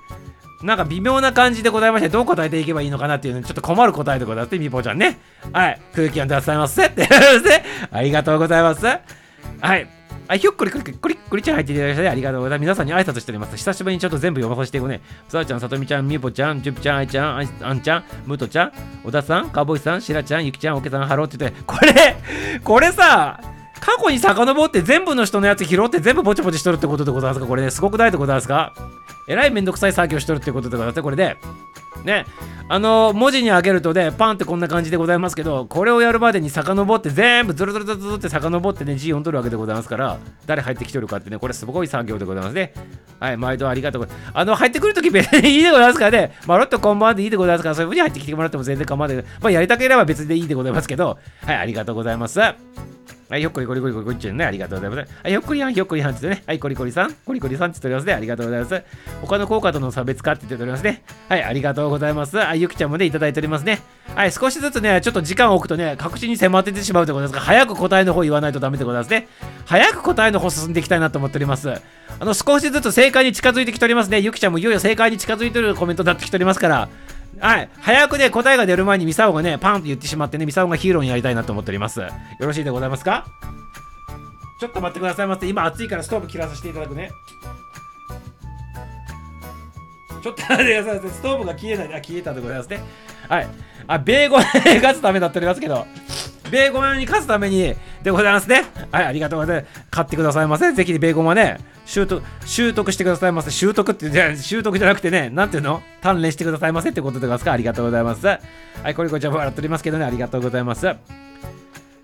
[0.64, 4.57] なんか微妙な感じでございまして、どう答えていけばいいのかなっていうのにちょっと困る答えでございます。
[4.57, 5.20] みぼうちゃんね。
[5.51, 5.82] はい。
[5.93, 6.86] 空気読んでくださいませ。
[6.88, 7.07] って
[7.91, 8.86] ありがとうございます。
[8.86, 8.97] は
[9.76, 10.03] い。
[10.28, 12.61] あ、ひょっこりくりくりくりちゃん入っていただきましてありがとうございます。
[12.61, 13.57] 皆さんに挨拶しております。
[13.57, 15.01] 久しぶりにちょっと全部読まさせていくね。
[15.28, 18.72] さあちゃん、さとみちゃん、みぽちゃん、じゅぷちゃん、あいちゃん、あんちゃん、むとちゃん、
[19.03, 22.16] 小田さん、かぼいさん、しらちゃん、ゆきちゃん、おけさん、ハローって言って、これ、
[22.64, 23.39] これさ、
[23.84, 27.45] 過去に遡って全部の人のやつ拾って全部ぼちぼちしとるってことでございますか？
[27.45, 28.73] これね、すごくないでございますか？
[29.27, 31.36] えらいめんどくさい作業しとるってことでございますこれで。
[32.03, 32.25] ね、
[32.67, 42.73] あの文字にあげるとね、パンってこんな感じでございますけど、これをやるまでに遡って全部ずるずるずるずるって遡ってね、字読んとるわけでございますから、誰入ってきとるかってね、これすごい作業でございますね。
[43.19, 44.31] はい、毎度ありがとうございます。
[44.34, 49.23] あの、入ってくるとき別にいいでございますからね、まるっとこんばんはでいいでございますから、そういうふうに入ってきてもらっても全然構わない。
[49.39, 52.39] まあ、やりたければ別でいいでございますけど、はい、ありがとうございます。
[53.30, 55.13] はい、ひょっこりこりこりこりこりちゅうね、ありがとうございます。
[55.24, 58.84] はい、ひょっこりはん、ひょっこりはんってね、はい、こりこりさん、こりこりさんって言っておりますね、ありがとうございます。
[59.21, 61.03] 他の効果との差別化って言っておりますね。
[61.30, 62.39] はい、ありがとうございます。
[62.39, 63.82] あ、ゆきちゃんもね、いただいておりますね。
[64.15, 69.28] はい、少しずつね、ちょっと時間を置くとね、確信に迫っててしまうということですが、早く答えの方言わないとダメでございますね。
[69.65, 71.71] 早く答えの方進んでいきたいなと思っております。
[71.71, 74.19] あの、少しずつ正解に近づいてきておりますね。
[74.19, 76.89] ゆきちゃんもいよいよ正解に近づいてるコメントになってきておりますから、
[77.39, 77.69] はい。
[77.79, 81.99] 早くね、答えが出る前にミサオがね、パンって言ってしまってね、ミサオがヒーローになりたいなと思っております。
[81.99, 82.07] よ
[82.39, 83.25] ろしいでございますか？
[84.59, 85.47] ちょっと待ってくださいませ。
[85.47, 87.11] 今暑いからストーブ切らさせていただくね。
[90.23, 91.09] ちょっと待ってください。
[91.09, 91.88] ストーブが消えない。
[91.95, 92.81] あ、消えたでございますね。
[93.27, 93.47] はい。
[93.88, 95.86] あ、米語で勝つためになっておりますけど、
[96.51, 98.65] 米語に勝つためにでございますね。
[98.91, 99.81] はい、ありがとうございます。
[99.89, 100.71] 買ってくださいませ。
[100.73, 103.49] ぜひ、米語はね、習得、習得してくださいませ。
[103.49, 105.81] 習得って、じゃ習得じゃなくてね、なんていうの？
[106.01, 107.51] 鍛錬してくださいませってことでございますか？
[107.53, 108.27] ありがとうございます。
[108.27, 108.39] は
[108.87, 110.93] い、これこちゃん笑っておりますけどね、ありがとうございます。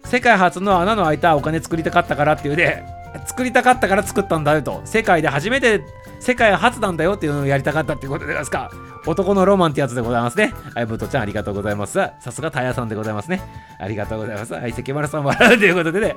[0.05, 2.83] 世界初の穴の開いたお金作りたかったからっていうね、
[3.27, 4.81] 作りたかったから作ったんだよと。
[4.85, 5.83] 世界で初めて、
[6.19, 8.71] 世界初なんだよっていうのをやりたかったっていうことですか？
[9.10, 10.53] 男のロマンってやつでございますね。
[10.76, 11.93] はい、ブトちゃんありがとうございます。
[11.93, 13.41] さすがタイヤさんでございますね。
[13.80, 14.53] ありがとうございます。
[14.53, 16.16] はい、関丸さん笑うということでね。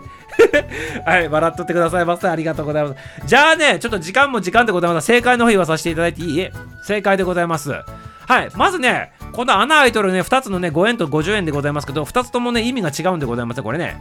[1.07, 2.29] はい、笑っとってくださいませ。
[2.29, 3.27] ありがとうございます。
[3.27, 5.07] じゃあね、ちょっと時間も時間でございます。
[5.07, 6.51] 正解の方言わさせていただいていい？
[6.87, 7.71] 正解でございます。
[7.71, 13.97] はい、まずね、この穴開いとるね、2つのね、5円と50円でございますけど、2つともね、意味が違うんでございますよ、これね。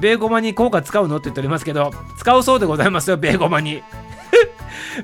[0.00, 1.16] ベーゴマに効果使うの？
[1.16, 3.82] って言っておりますけど、使うそうでございますよ、ベーゴマに。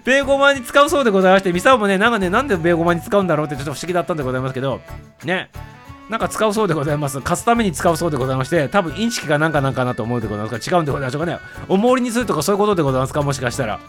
[0.04, 4.80] ベーゴマに使うそうでございまして、ミサオもね、なんかね、なんでベーゴマに使うんだろうってちょっと不思議だったんでございますけど、
[5.24, 5.50] ね。
[6.08, 7.20] なんか使うそうでございます。
[7.20, 11.38] 貸すために使うそうでございまして、多分インチキかなんかなんかなと思うでございますが、違うんでございましょうかね。
[11.68, 13.22] おもりにするとかそういうことでございますか？
[13.22, 13.80] もしかしたら。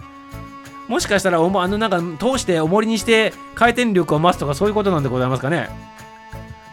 [0.87, 5.69] もしかしたらおも、あの、なんか通しておもりにして回転力を増すとかそういうことなんでございますかね。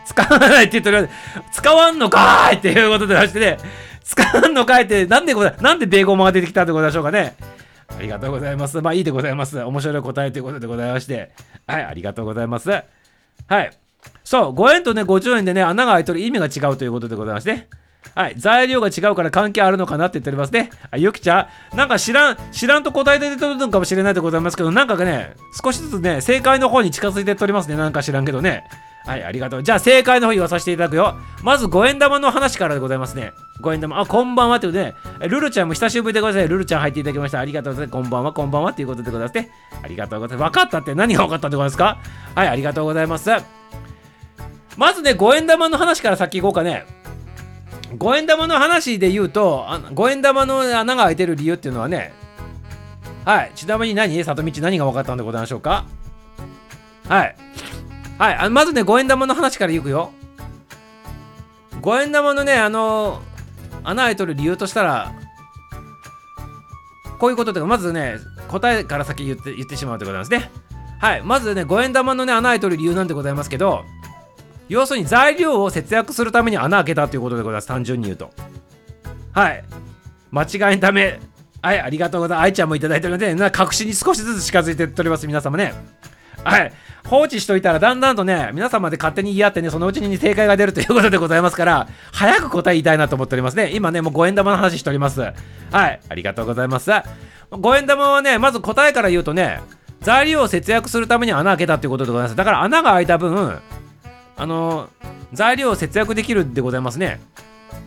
[0.07, 1.11] 使わないって言ってる、
[1.53, 3.59] 使わんのかーいっていうことでましてね、
[4.05, 7.35] 使わんのかいって、なんでござ、なんでベーゴマが出てきたってことでしょうかね。
[7.97, 8.81] ありがとうございます。
[8.81, 9.61] まあいいでございます。
[9.63, 11.33] 面白い答えということでございまして。
[11.67, 12.71] はい、ありがとうございます。
[12.71, 12.83] は
[13.61, 13.71] い。
[14.25, 17.69] そう、5円とね、50円でね、穴が開いてる意味が違うということでございまして。
[18.15, 20.71] はい、材料が違うから関係あるのかなって言っておりますね。
[20.91, 27.77] あ、ゆきちゃん、なんか知らん、知らんと答えて出てるのかもしれないでございますけど、なんかね、少しずつね、正解の方に近づいてっておりますね。
[27.77, 28.65] なんか知らんけどね。
[29.07, 29.63] はい、ありがとう。
[29.63, 31.17] じゃあ正解の方言わさせていただくよ。
[31.43, 33.35] まず5円玉の話からでございますね。
[33.61, 34.01] 5円玉。
[34.01, 34.95] あ、こんばんはってことで、ね、
[35.29, 36.53] ルルちゃんも久しぶりでございます。
[36.53, 37.41] ルルちゃん入っていただきました。
[37.41, 37.93] ありがとうございます。
[37.93, 39.51] こんばんは、こんばんはっていうことでございますね。
[39.83, 40.51] ありがとうございます。
[40.51, 41.99] 分かったって何が分かったってことですか？
[42.35, 43.31] はい、ありがとうございます。
[44.79, 46.87] まずね、5円玉の話から先行こうかね。
[47.99, 52.15] 5円玉の話で言うと、5円玉の穴が開いてる理由っていうのはね、
[53.27, 54.25] はい、ちなみに何？
[54.25, 55.85] 里道何が分かったんでございましょうか？
[57.07, 57.37] はい。
[58.25, 60.11] はい、あまずね、5円玉の話からいくよ。
[61.83, 63.21] 5円玉のね、あの、
[63.83, 65.13] 穴開いとる理由としたら、
[67.19, 68.17] こういうことで、まずね、
[68.49, 70.51] 答えから先言って言ってしまうでございますね。
[71.01, 73.85] はい、まずね、5円玉のね、穴開いとる理由なんでございますけど、
[74.71, 78.31] 要するに材料を節約するために穴開けたということでございます、単純に言うと。
[79.33, 79.63] はい、
[80.31, 81.21] 間違いのため、
[81.61, 82.47] はい、ありがとうございます。
[82.47, 85.75] 愛ちゃんもいただいてるので、な確信に少しずつ近づいてっております、皆様ね。
[86.45, 86.73] はい。
[87.07, 93.71] 放置しといたらだんだんとね、皆様で勝手に言い合ってね、そのうちに正解が出るということでございますから、早く答え言いたいなと思っておりますね。
[93.75, 95.21] 今ね、もう5円玉の話しております。
[95.21, 95.33] は
[95.89, 96.01] い。
[96.09, 96.91] ありがとうございます。
[96.91, 99.61] 5円玉はね、まず答えから言うとね、
[100.01, 102.37] 材料を節約するために穴開けたっていうことでございます。
[102.37, 103.59] だから穴が開いた分、
[104.37, 104.89] あの
[105.33, 107.21] 材料を節約できるでございますね。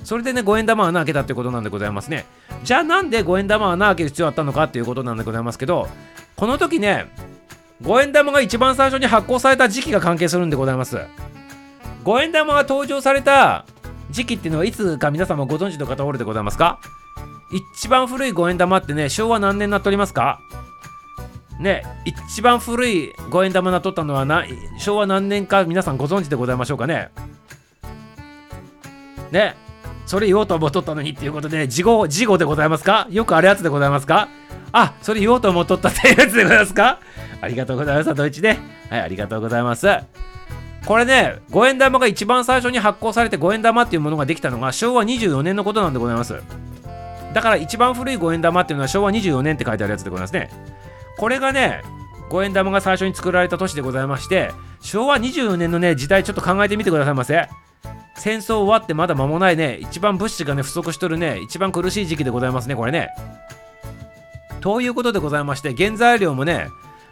[0.03, 2.25] それでね、5円玉穴開けたってことなんでございますね。
[2.63, 5.87] じゃあなんで5円玉穴開ける必要あったのかっていうことなんでございますけど、
[6.35, 7.07] この時ね、
[7.81, 10.97] 5円玉が一番最初に発行された時期が関係するんでございます。
[12.03, 13.65] 5円玉が登場された
[14.09, 16.79] 時期っていうのはいつか皆様ご存知の方おるでございますか？
[17.75, 20.39] 一番古い5円玉ってね、昭和何年になっておりますか？
[21.59, 24.45] ね、一番古い5円玉なっとったのはな
[24.79, 27.09] 昭和何年か皆さんご存知でございましょうかね？
[29.31, 29.55] ね、
[30.07, 33.07] それ言おうと思っとったのにっていうことで、事後、事後でございますか？
[33.11, 34.29] よくあるやつでございますか？
[34.71, 36.99] あ、それ言おうと思っとったっていうやつでございますか？
[37.41, 38.15] ありがとうございます。
[38.15, 38.57] ドイツね。
[38.89, 39.87] はい、ありがとうございます。
[40.85, 46.41] これね、5円玉が一番最初に発行されて5円玉っていうものができたのが昭和24年のことなんでございます。
[47.33, 50.49] だから一番古い5円玉っていうのは昭和24年って書いてあるやつでございますね。
[51.17, 51.81] これがね、
[52.29, 57.49] 5円玉が最初に作られた年でございまして、昭和24年のね、時代ちょっと考えてみてくださいませ。
[58.17, 63.09] 戦争終わってまだ間もないね、一番物資がね、不足しとるね、一番苦しい時期でございますね、これね。
[64.59, 66.67] ということでございまして、原材料もね、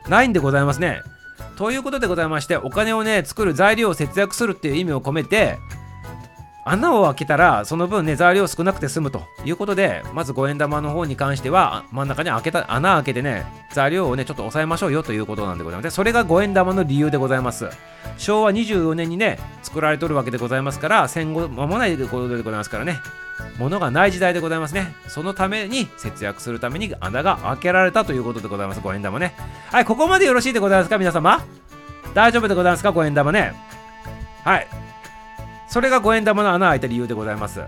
[0.09, 1.01] ないんでございますね。
[1.57, 5.57] ということでございまして、お金をね、作る材料を節約するっていう意味を込めて、
[6.67, 15.95] 穴を開けたら、その分ね、材料少なくて済むということで、まず5円玉の方に関しては、真ん中に開けた、穴開けてね、材料をね、ちょっと抑えましょうよということなんでございます。
[15.95, 17.69] それが5円玉の理由でございます。
[18.17, 22.97] 昭和24年にね、作られとるわけでございますから、戦後間もないということでございますからね、
[23.59, 24.95] 物がない時代でございますね。
[25.07, 28.79] そのために節約するために穴が開けられたということでございます。
[28.79, 29.35] 5円玉ね。
[29.71, 30.97] はい、ここまでよろしいでございますか？
[30.97, 31.43] 皆様
[32.15, 33.53] 大丈夫でございますか ?5 円玉ね。
[34.43, 34.67] はい。
[35.75, 37.59] それが5円玉の穴開いた理由でございます。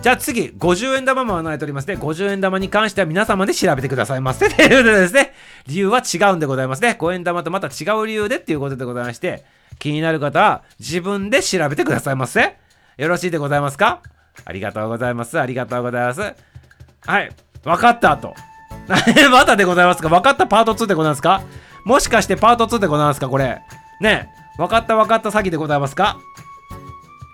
[0.00, 1.94] じゃあ次、50円玉も穴開いておりますね。
[1.94, 4.48] 50円玉に関しては皆様で調べてくださいませ。
[4.54, 5.34] ということでですね、
[5.66, 6.96] 理由は違うんでございますね。
[6.96, 9.42] 5円玉とまた違う理由でっていうことでございまして、
[9.80, 12.54] 気になる方は自分で調べてくださいませ。
[12.98, 13.98] よろしいでございますか？
[14.44, 15.40] ありがとうございます。
[15.40, 16.20] ありがとうございます。
[17.04, 17.32] はい。
[17.64, 18.32] 分かったと。
[19.32, 20.08] まだでございますか？
[20.08, 21.42] 分かったパート2でございますか？
[21.84, 23.28] もしかしてパート2でございますか？
[23.28, 23.60] これ。
[24.00, 26.16] ね分かった分かった詐欺でございますか？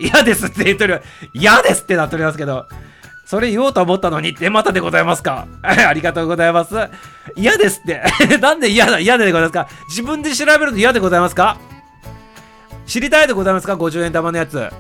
[0.02, 1.02] 嫌ですって言ってる。
[1.34, 2.66] 嫌ですってなっておりますけど。
[3.24, 6.74] それ言おうと思ったのにってまたでございますか ありがとうございます。
[7.34, 8.02] 嫌ですって
[8.38, 11.56] なんで嫌だ嫌でございますか自分で調べると嫌でございますか
[12.86, 14.70] 知りたいでございますか ?50 円玉のやつ。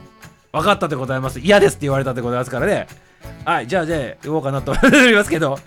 [0.52, 1.40] 分かったでございます。
[1.40, 2.88] 嫌ですって言われたでございますからね。
[3.44, 5.58] はい、じゃあじゃあ言おうかなと 思いますけど、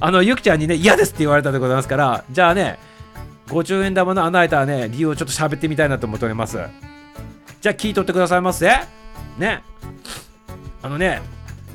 [0.00, 2.78] あの、ゆきちゃんにね、嫌ですって言われたでございますから、じゃあね、
[3.48, 6.58] 50円玉の穴開いたね、理由をちょっと喋ってみたいなと思っております。
[7.60, 9.03] じゃあ聞いとってくださいませ。
[9.38, 9.62] ね。
[10.82, 11.22] あのね、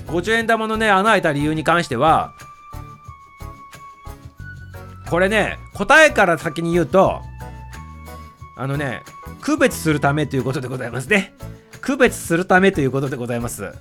[0.07, 2.33] 50円玉のね、穴開いた理由に関しては、
[5.09, 7.21] これね答えから先に言うと
[8.55, 9.01] あのね
[9.41, 11.33] 区別するためということでございますね。
[11.81, 13.73] 区別するためということでございます。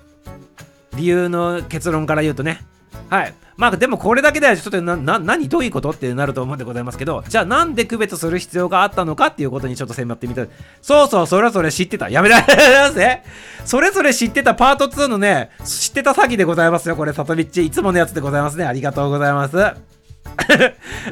[0.96, 2.64] 理由の結論から言うとね。
[3.10, 3.34] はい。
[3.58, 10.46] まあでもこれだけではちょっとなな何どういうことってなると思うんでございますけどじゃあなんで区別する必要があったのかっていうことにちょっと迫ってみた。
[10.80, 12.08] そうそうそれぞれ知ってた。
[12.08, 13.22] やめなさい
[13.64, 16.94] それぞれ知ってたパート2のね知ってた詐欺でございますよ。
[16.94, 17.66] これサトリッチ。
[17.66, 18.64] いつものやつでございますね。
[18.64, 19.58] ありがとうございます。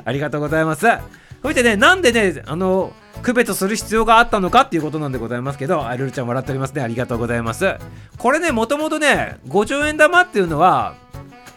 [0.04, 0.86] ありがとうございます。
[1.42, 2.92] そしてねなんでねあの
[3.22, 6.82] 区別する必要があったのかっていうことなんでございますけど、アルルちゃん笑っておりますね。
[6.82, 7.74] ありがとうございます。
[8.18, 10.94] これね、もともとね、50円玉っていうのは、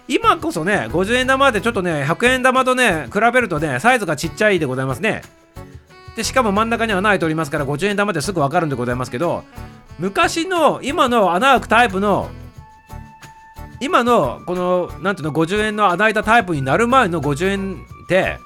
[0.10, 5.22] 今こそね、50円玉でちょっとね、100円玉とね、比べるとね、サイズがちっちゃいでございますね。
[6.16, 9.44] で、しかも真ん中に穴開いておりますから、50円玉ってすぐわかるんでございますけど、
[10.00, 12.28] 昔の、今の穴開くタイプの、
[13.80, 18.40] 今の、この、なんていうの、50円の穴開いたタイプになる前の50円って、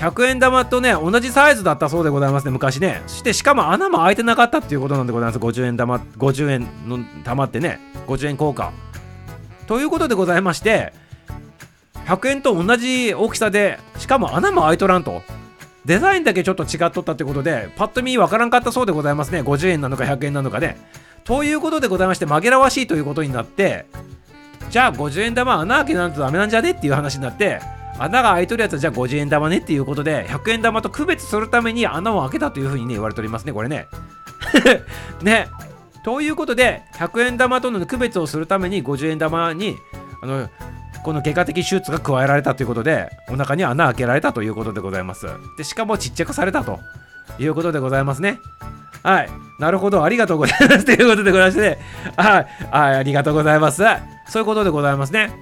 [0.00, 3.02] 100円玉とね、同じサイズだったそうでございますね、昔ね。
[3.06, 5.38] そして、しかも穴も開いてなかったっていうことなんでございます。
[5.38, 8.72] 50円玉、50円の玉ってね、50円硬貨。
[9.68, 10.92] ということでございまして、
[12.06, 15.22] 100円と同じ大きさでしかも穴も開いとらんと。
[15.84, 19.42] デザインだけちょっと違っとったってことでパッと見わからんかったそうでございますね。
[19.42, 20.78] 50円なのか100円なのかね
[21.24, 23.86] ということでございまして紛らわしいということになって
[24.70, 27.60] じゃあ50円玉穴開けなんとダメなんじゃねっていう話になって
[27.98, 33.86] 穴が開いとるやつはじゃあ50円玉ねっていうことで100円玉と区別するために穴を開けたというふうにね言われておりますねこれね。
[35.22, 35.48] ね。
[36.04, 39.76] ということで100円玉との区別をするために50円玉に
[40.22, 40.50] あの
[41.04, 45.26] この外科的手術が加えられたということでお腹に穴開けられたということでございます。
[45.56, 46.80] でしかもちっちゃくされたと。
[47.38, 48.38] いうことでございますね。
[49.02, 49.30] はい。
[49.58, 50.04] なるほど。
[50.04, 50.84] ありがとうございます。
[50.84, 51.78] ということでございまして、
[52.16, 53.82] はい、はい、ありがとうございます。
[54.28, 55.32] そういうことでございますね。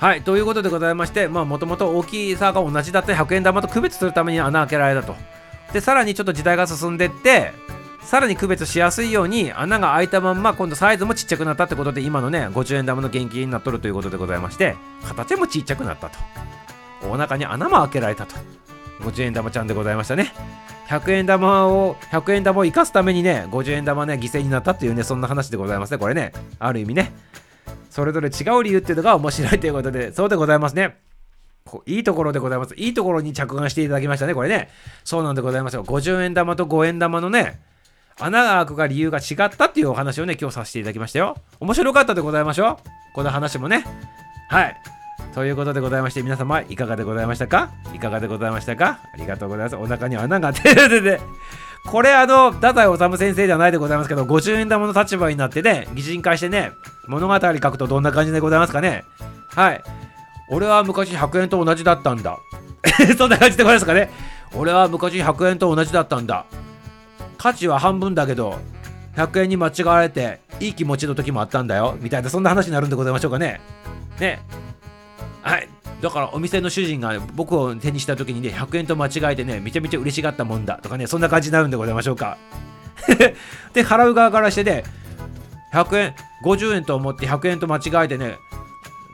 [0.00, 5.14] はい、ということでございまして、もともと大きさが同じだった100円玉と区別するために穴開けられたと。
[5.72, 7.52] で、さらにちょっと時代が進んでって、
[8.04, 16.18] さらに区別しやすいように穴が開いたまんま今度サイズもちっちゃくなったってことで今のね50円玉の原型になっとるということでございまして形もちっちゃくなったと
[17.10, 18.34] お腹に穴も開けられたと
[19.00, 20.32] 50円玉ちゃんでございましたね
[20.88, 27.12] 100円玉を100円玉を生かすためにね50円玉ね犠牲になったっていうねそんな話でございますねこれねある意味ね
[27.88, 30.98] それぞれ違う理由っていうのが面白いということでそうでございますね
[31.86, 32.74] いいところでございます。
[32.74, 34.68] いいところに着眼していただきましたね、これね。
[35.04, 35.84] そうなんでございますよ。
[35.84, 37.60] 50円玉と5円玉のね、
[38.20, 41.36] 穴が開くが理由が違ったっていうお話をね、今日させていただきましたよ。
[41.60, 43.84] 面白かったでございましょうこの話もね。
[44.48, 44.76] はい。
[45.34, 47.70] ということでございまして、皆様いかがでございましたか？
[47.94, 49.00] いかがでございましたか？
[49.14, 49.76] ありがとうございます。
[49.76, 51.20] お腹に穴が出てて、
[51.86, 56.70] これあの、太宰治先生じゃないでございますけど、50円玉の立場になってね、擬人化してね、
[57.08, 59.04] 物語書くとどんな感じでございますかね
[59.48, 59.82] はい。
[60.48, 62.38] 俺は昔100円と同じだったんだ。
[63.16, 64.10] そんな感じでございますかね
[64.54, 66.44] 俺は昔100円と同じだったんだ。
[67.42, 68.60] 価値は半分だけど
[69.16, 71.98] 100円に間違われていい気持ちの時もあったんだよ。
[72.00, 73.60] みたいなそんな話になるんでございましょうかね。
[74.20, 74.40] ね。
[75.42, 75.68] はい。
[76.00, 82.38] だからお店の主人が僕を手にした時にね100円と間違えてねめちゃめちゃ嬉しがったもんだとかねそんな感じになるんでございましょうか。
[83.74, 84.84] で払う側からしてね
[85.72, 86.14] 100円
[86.44, 88.36] 50円と思って100円と間違えてね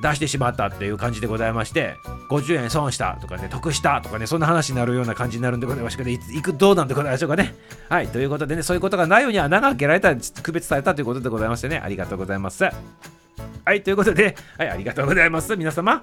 [0.01, 1.97] 出してしまったっていう感じでございまして
[2.31, 7.55] 50円損したとかね得したとかねそんな話になるような感じになるんでございましたけどいくどうなんでございましょうかね。
[7.89, 12.65] はいということでねそういうことがないように穴が開けられた区別されたということでございましてねありがとうございます。
[12.65, 15.57] はいということではいありがとうございます。
[15.57, 16.03] 皆様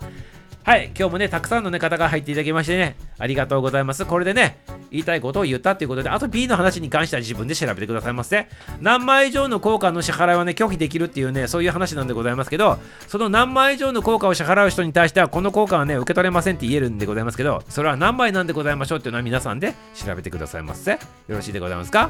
[0.66, 4.04] はい、今日もね、たくさんの、ね、方が入っていただきましてね、ありがとうございます。
[4.04, 4.58] これでね、
[4.90, 8.48] 言いたいことを言ったということで、あと B の話に関しては自分で調べてくださいませ。
[8.82, 20.94] 何枚以上の効果の支払いはね、拒否できるっていうね、そういう話なんでございますけど、その何枚以上の効果を支払う人に対しては、この効果はね、受け取れませんって言えるんでございますけど、それは何枚なんでございましょうっていうのは皆さんで調べてくださいませ。
[20.94, 20.98] よ
[21.30, 22.10] ろしいでございますか？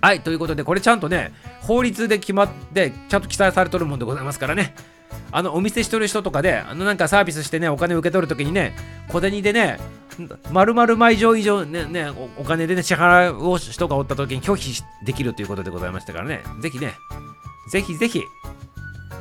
[0.00, 4.74] はい、ということで、これちゃんとね、法律で決まって、ちゃんと記載されとるもんでございますからね。
[5.30, 8.76] あのお店しとる人とかであのなんかサービスしてねお金受け取るときにね
[9.08, 9.78] 小銭でね
[10.50, 16.94] 丸々枚上以上ねねお金でね支払いを人がおったときに拒否できるということでございましたからねぜひね
[17.70, 18.22] ぜひぜひ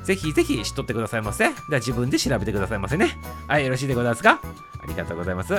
[0.04, 1.50] ぜひぜひ知っとってくださいませ。
[1.50, 3.16] では自分で調べてくださいませね。
[3.48, 4.42] はい、よろしいでございますか？
[4.42, 5.54] ありがとうございます。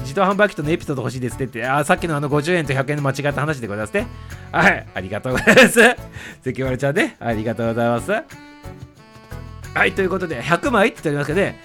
[0.00, 4.06] 自動販売機とのエピソード欲しいですってって、あ、さっきのあの50円と100円の間違った話でございますね。
[4.52, 5.80] はい、ありがとうございます。
[6.44, 8.51] 関丸ちゃんね、ありがとうございます。
[9.74, 11.58] はい、ということで、100枚って言っておりますけどね、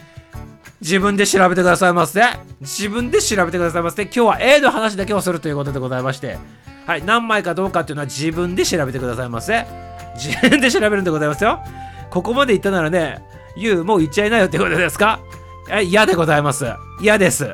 [0.81, 2.21] 自分で調べてくださいませ。
[2.61, 4.03] 自分で調べてくださいませ。
[4.03, 6.37] 今日は A の話だけをするということでございまして、
[6.85, 9.65] はい、何枚かどうかっていうのは自分で調べてくださいませ。
[10.15, 11.59] 自分で調べるんでございますよ。
[12.09, 13.21] ここまで言ったならね、
[13.57, 15.19] いうもう言っちゃいなよってことですか？
[15.69, 16.65] え嫌でございます
[17.01, 17.45] 嫌です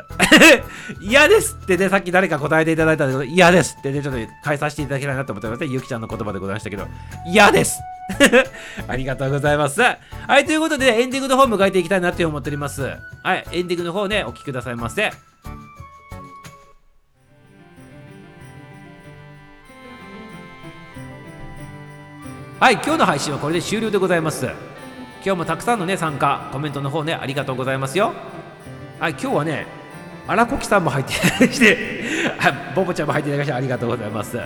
[1.02, 6.88] 嫌ですってねさっき誰か答えていただいたんでけど嫌ですってねちょっと変えさせていただきたいなと思ってますねゆきちゃんの言葉でございましたけど
[7.26, 7.80] 嫌です
[8.88, 9.82] ありがとうございます。
[9.82, 9.98] は
[10.40, 12.98] いということでエンディングの方迎えていきたいなって思っております。
[13.24, 15.12] はいエンディングの方ねお聴きくださいませ。
[22.60, 24.46] はい今日の配信はこれで終了でございます。
[25.26, 28.14] 今日もたくさんのね参加コメントの方ねありがとうございますよ。
[29.00, 29.66] はい今日はね
[30.28, 31.78] 荒こきさんも入っていただきして
[32.76, 34.38] ボボちゃんも入っていただきましてありがとうございます。
[34.38, 34.44] は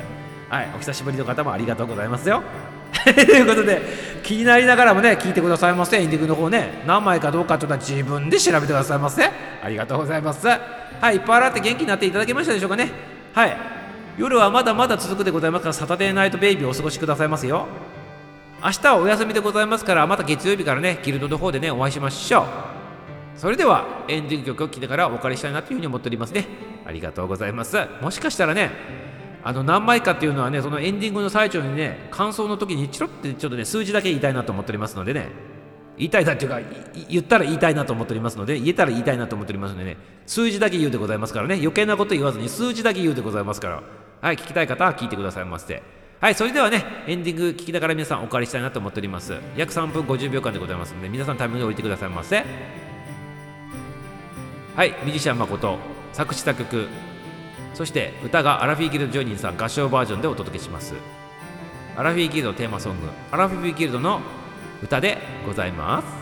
[0.64, 2.44] いお久しぶりの方もありがとうございますよ。
[3.04, 3.82] ということで
[4.24, 5.98] 気になりながらもね聞いてくださいませ。
[6.02, 9.24] エンディグの方ね何枚かどうかというのは自分で調べてくださいませ。
[9.64, 10.48] ありがとうございます。
[10.48, 12.92] はいいっぱい洗って元気になっていただけましたでしょうかね。
[13.34, 13.58] はい。
[14.18, 17.68] 夜はまだまだ続くでございますからサタデーナイトベイビーお過ごしくださいますよ。
[18.64, 22.46] 明日はお休みでございますからまた月曜日からねギルドの方でねお会いしましょう。
[23.36, 26.48] それではエンディング曲を聴いてからお別れしたいなというふうに思っておりますね。
[26.84, 27.78] ありがとうございます。
[28.02, 28.72] もしかしたらね
[29.44, 35.30] あの何枚かっていうのはねそのエンディングの最中にね感想の時にチロってちょっとね数字だけ言いたいなと思っておりますのでね。
[35.98, 36.60] 言いたいなっていうか
[37.10, 39.98] 言ったら言いたいなと思っておりますので言えたら言いたいなと思っておりますのでね。
[40.28, 41.56] 数字だけ言うでございますからね。
[41.56, 43.84] 余計なこと言わずに数字だけ言うでございますから。
[44.22, 45.84] はい聞きたい方は聞いてくださいませ
[46.20, 49.36] はいそれではねエンディング聞きながら皆さんお借りしたいなと思っております。
[49.56, 52.44] 約3分50秒間でございますので皆さんタイミングで置いてくださいませ。
[54.76, 55.78] はいミュージシャン誠
[56.14, 56.88] 作詞作曲。
[57.78, 60.96] そして歌がアラフィーギルドジョニーさん合唱バージョンでお届けします。
[61.96, 64.20] アラフィーギルドテーマソングアラフィーギルドの
[64.82, 66.17] 歌でございます。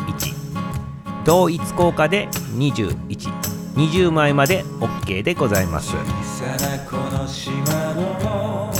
[1.29, 2.27] 同一効果で
[2.57, 5.95] 2120枚まで OK でございます。
[5.95, 7.53] 小さなこの島
[7.93, 8.73] の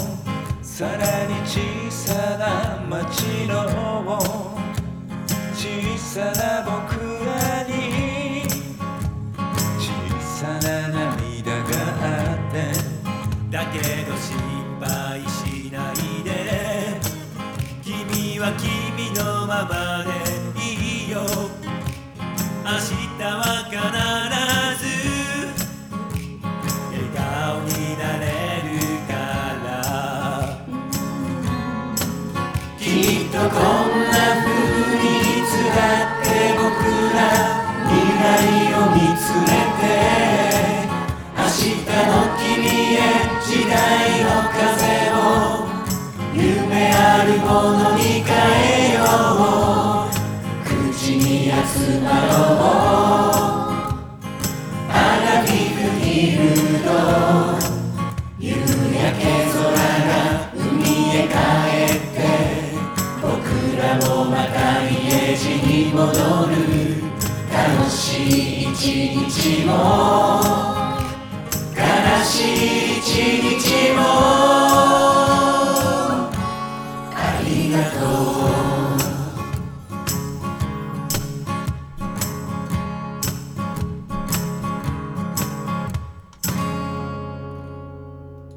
[0.63, 1.59] さらに小
[1.91, 4.17] さな町の
[5.53, 7.18] 小さな僕
[23.69, 23.85] 必ず
[26.89, 27.69] 笑顔に
[27.99, 28.25] なれ
[28.65, 28.67] る
[29.07, 29.13] か
[29.63, 29.67] ら。
[32.79, 34.49] きっとこんな風
[34.97, 36.25] にいつだって
[36.57, 36.67] 僕
[37.13, 37.17] ら
[37.85, 38.25] 未来
[38.73, 39.81] を見つめて
[41.37, 42.49] 明日の君
[42.95, 42.97] へ
[43.45, 43.77] 時代
[44.23, 44.57] の風
[45.13, 45.21] を
[46.33, 47.47] 夢あるも
[47.77, 47.98] のに
[65.99, 66.15] 戻
[66.47, 66.55] る
[67.51, 68.76] 楽しい一
[69.27, 69.71] 日も
[71.76, 71.84] 悲
[72.23, 73.03] しい一
[73.59, 73.99] 日も
[77.11, 77.99] ありがとう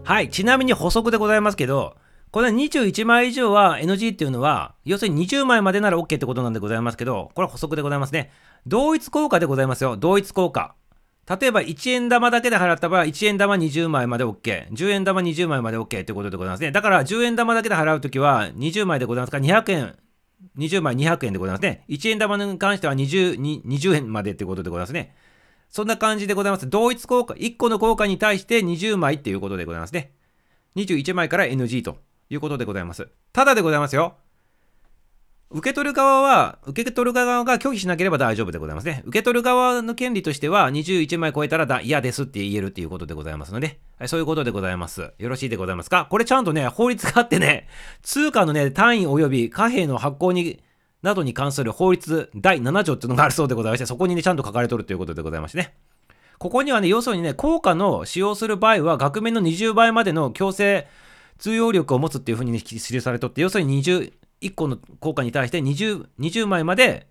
[0.05, 1.97] はい、ちなみに補足でございますけど、
[2.33, 8.31] これ21枚以上は NG っていうのは、要するに20枚までなら OK ってことなんでございますけど、これは補足でございますね。
[8.67, 9.99] 同一効果でございますよ。
[9.99, 10.75] 同一効果。
[11.29, 14.71] 例えば1円玉だけで払った場合、1円玉20枚まで OK。
[14.71, 16.73] 10円玉20枚まで OK ということでございますね。
[16.73, 19.97] だから10円玉だけで払うときは20枚でございますから200円。
[20.57, 21.85] 20枚200円でございますね。
[21.91, 25.15] 1円玉に関しては 20, 20円までってことでございますね。
[25.69, 26.67] そんな感じでございます。
[26.67, 30.13] 同一効果、1個の効果に対して20枚っていうことでございますね。
[30.77, 31.99] 21枚から NG と
[32.33, 33.09] いうことでございます。
[33.33, 34.17] ただでございますよ。
[35.55, 39.03] 受け取る側は、受け取る側が拒否しなければ大丈夫でございますね。
[39.05, 45.13] 受け取る側の権利としては、21枚超えたらだ嫌ですって言えるっていうことでございますので、はい、そういうことでございます。
[45.19, 46.07] よろしいでございますか？
[46.09, 47.69] これちゃんとね、法律があってね、
[48.01, 50.63] 通貨のね、単位及び貨幣の発行に、
[51.03, 55.75] などに関する法律第7条っていうのがあるそうでございまして、そこにね、ちゃんと書かれとるということでございましてね。
[56.39, 60.89] ここにはね、要するにね、効果の使用する場合は、額面の20倍までの強制
[61.43, 64.13] 通用力を持つっていうふうに、記されとって、要するに20、
[64.43, 67.09] 1個の効果に対して 20, 20枚まで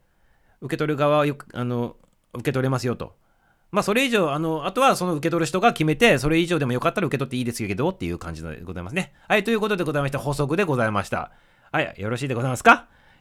[0.62, 1.98] 受け取る側はよくあの
[2.34, 3.14] 受け取れますよと。
[3.72, 9.12] まあ、それ以上、あの、あとはその受け取る人が決めて、それ以上でもよかったら受け取っていいですけどっていう感じでございますね。
[9.28, 11.32] はい、ということでございまして、補足でございました。
[11.74, 12.72] はい、よろしいでございますか？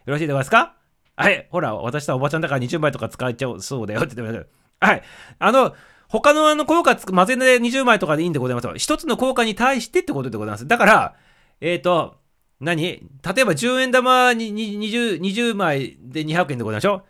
[0.05, 0.75] よろしいでございますか？
[1.17, 4.45] はい、ほら、私はおばちゃんだから20枚とか使っちゃうそうだよって言ってまし
[4.79, 4.87] た。
[4.87, 5.03] はい、
[5.39, 5.75] あの、
[6.11, 8.73] 他のあの効果つく混ぜで20枚とかでいいんでございますよ。
[8.75, 10.67] 一つの効果に対してってことでございます。
[10.67, 11.15] だから、
[11.61, 12.17] えっ、ー、と、
[12.59, 12.83] 何？
[12.83, 17.03] 例えば10円玉に 20, 20枚で200円でございましょ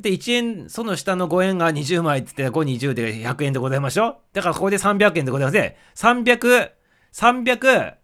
[0.00, 5.76] で、1円、その下の5円が20枚って言って、520で100円でございましょだからここで300円でございますね。
[5.96, 6.70] 300、
[7.12, 7.94] 300、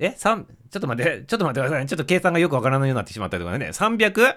[0.00, 1.86] え ?3、ちょっと待って、ちょっと待ってください。
[1.86, 3.68] ちょっと計算がよくわからないようになってしまったりとかね。
[3.68, 4.36] 300、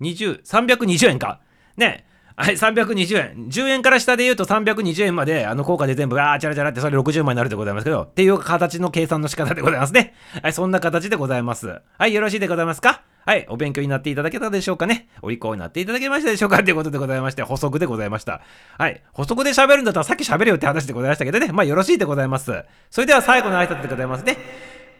[0.00, 1.40] 20、320円か。
[1.76, 2.06] ね？
[2.36, 3.48] はい、320円。
[3.48, 10.14] 10円から下で言うと320円まで、あの効果で全部、あー、チャラチャラってそれ60枚になるでございますけど、っていう形の計算の仕方でございますね。
[10.42, 11.80] はい、そんな形でございます。
[11.98, 13.02] はい、よろしいでございますか？
[13.24, 15.08] はい、お勉強になっていただけたでしょうかね？
[15.22, 16.62] お利口になっていただけましたでしょうか？
[16.62, 18.42] ということでございまして、補足でございました。
[18.76, 21.52] はい、補足で喋るんだったらさっき喋るよって話でございましたけどね。
[21.52, 22.52] まあ、よろしいでございます。
[22.90, 24.36] それでは最後の挨拶でございますね。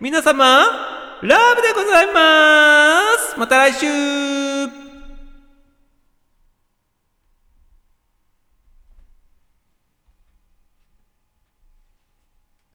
[0.01, 0.65] 皆様、
[1.23, 4.46] ラブでございますまた来週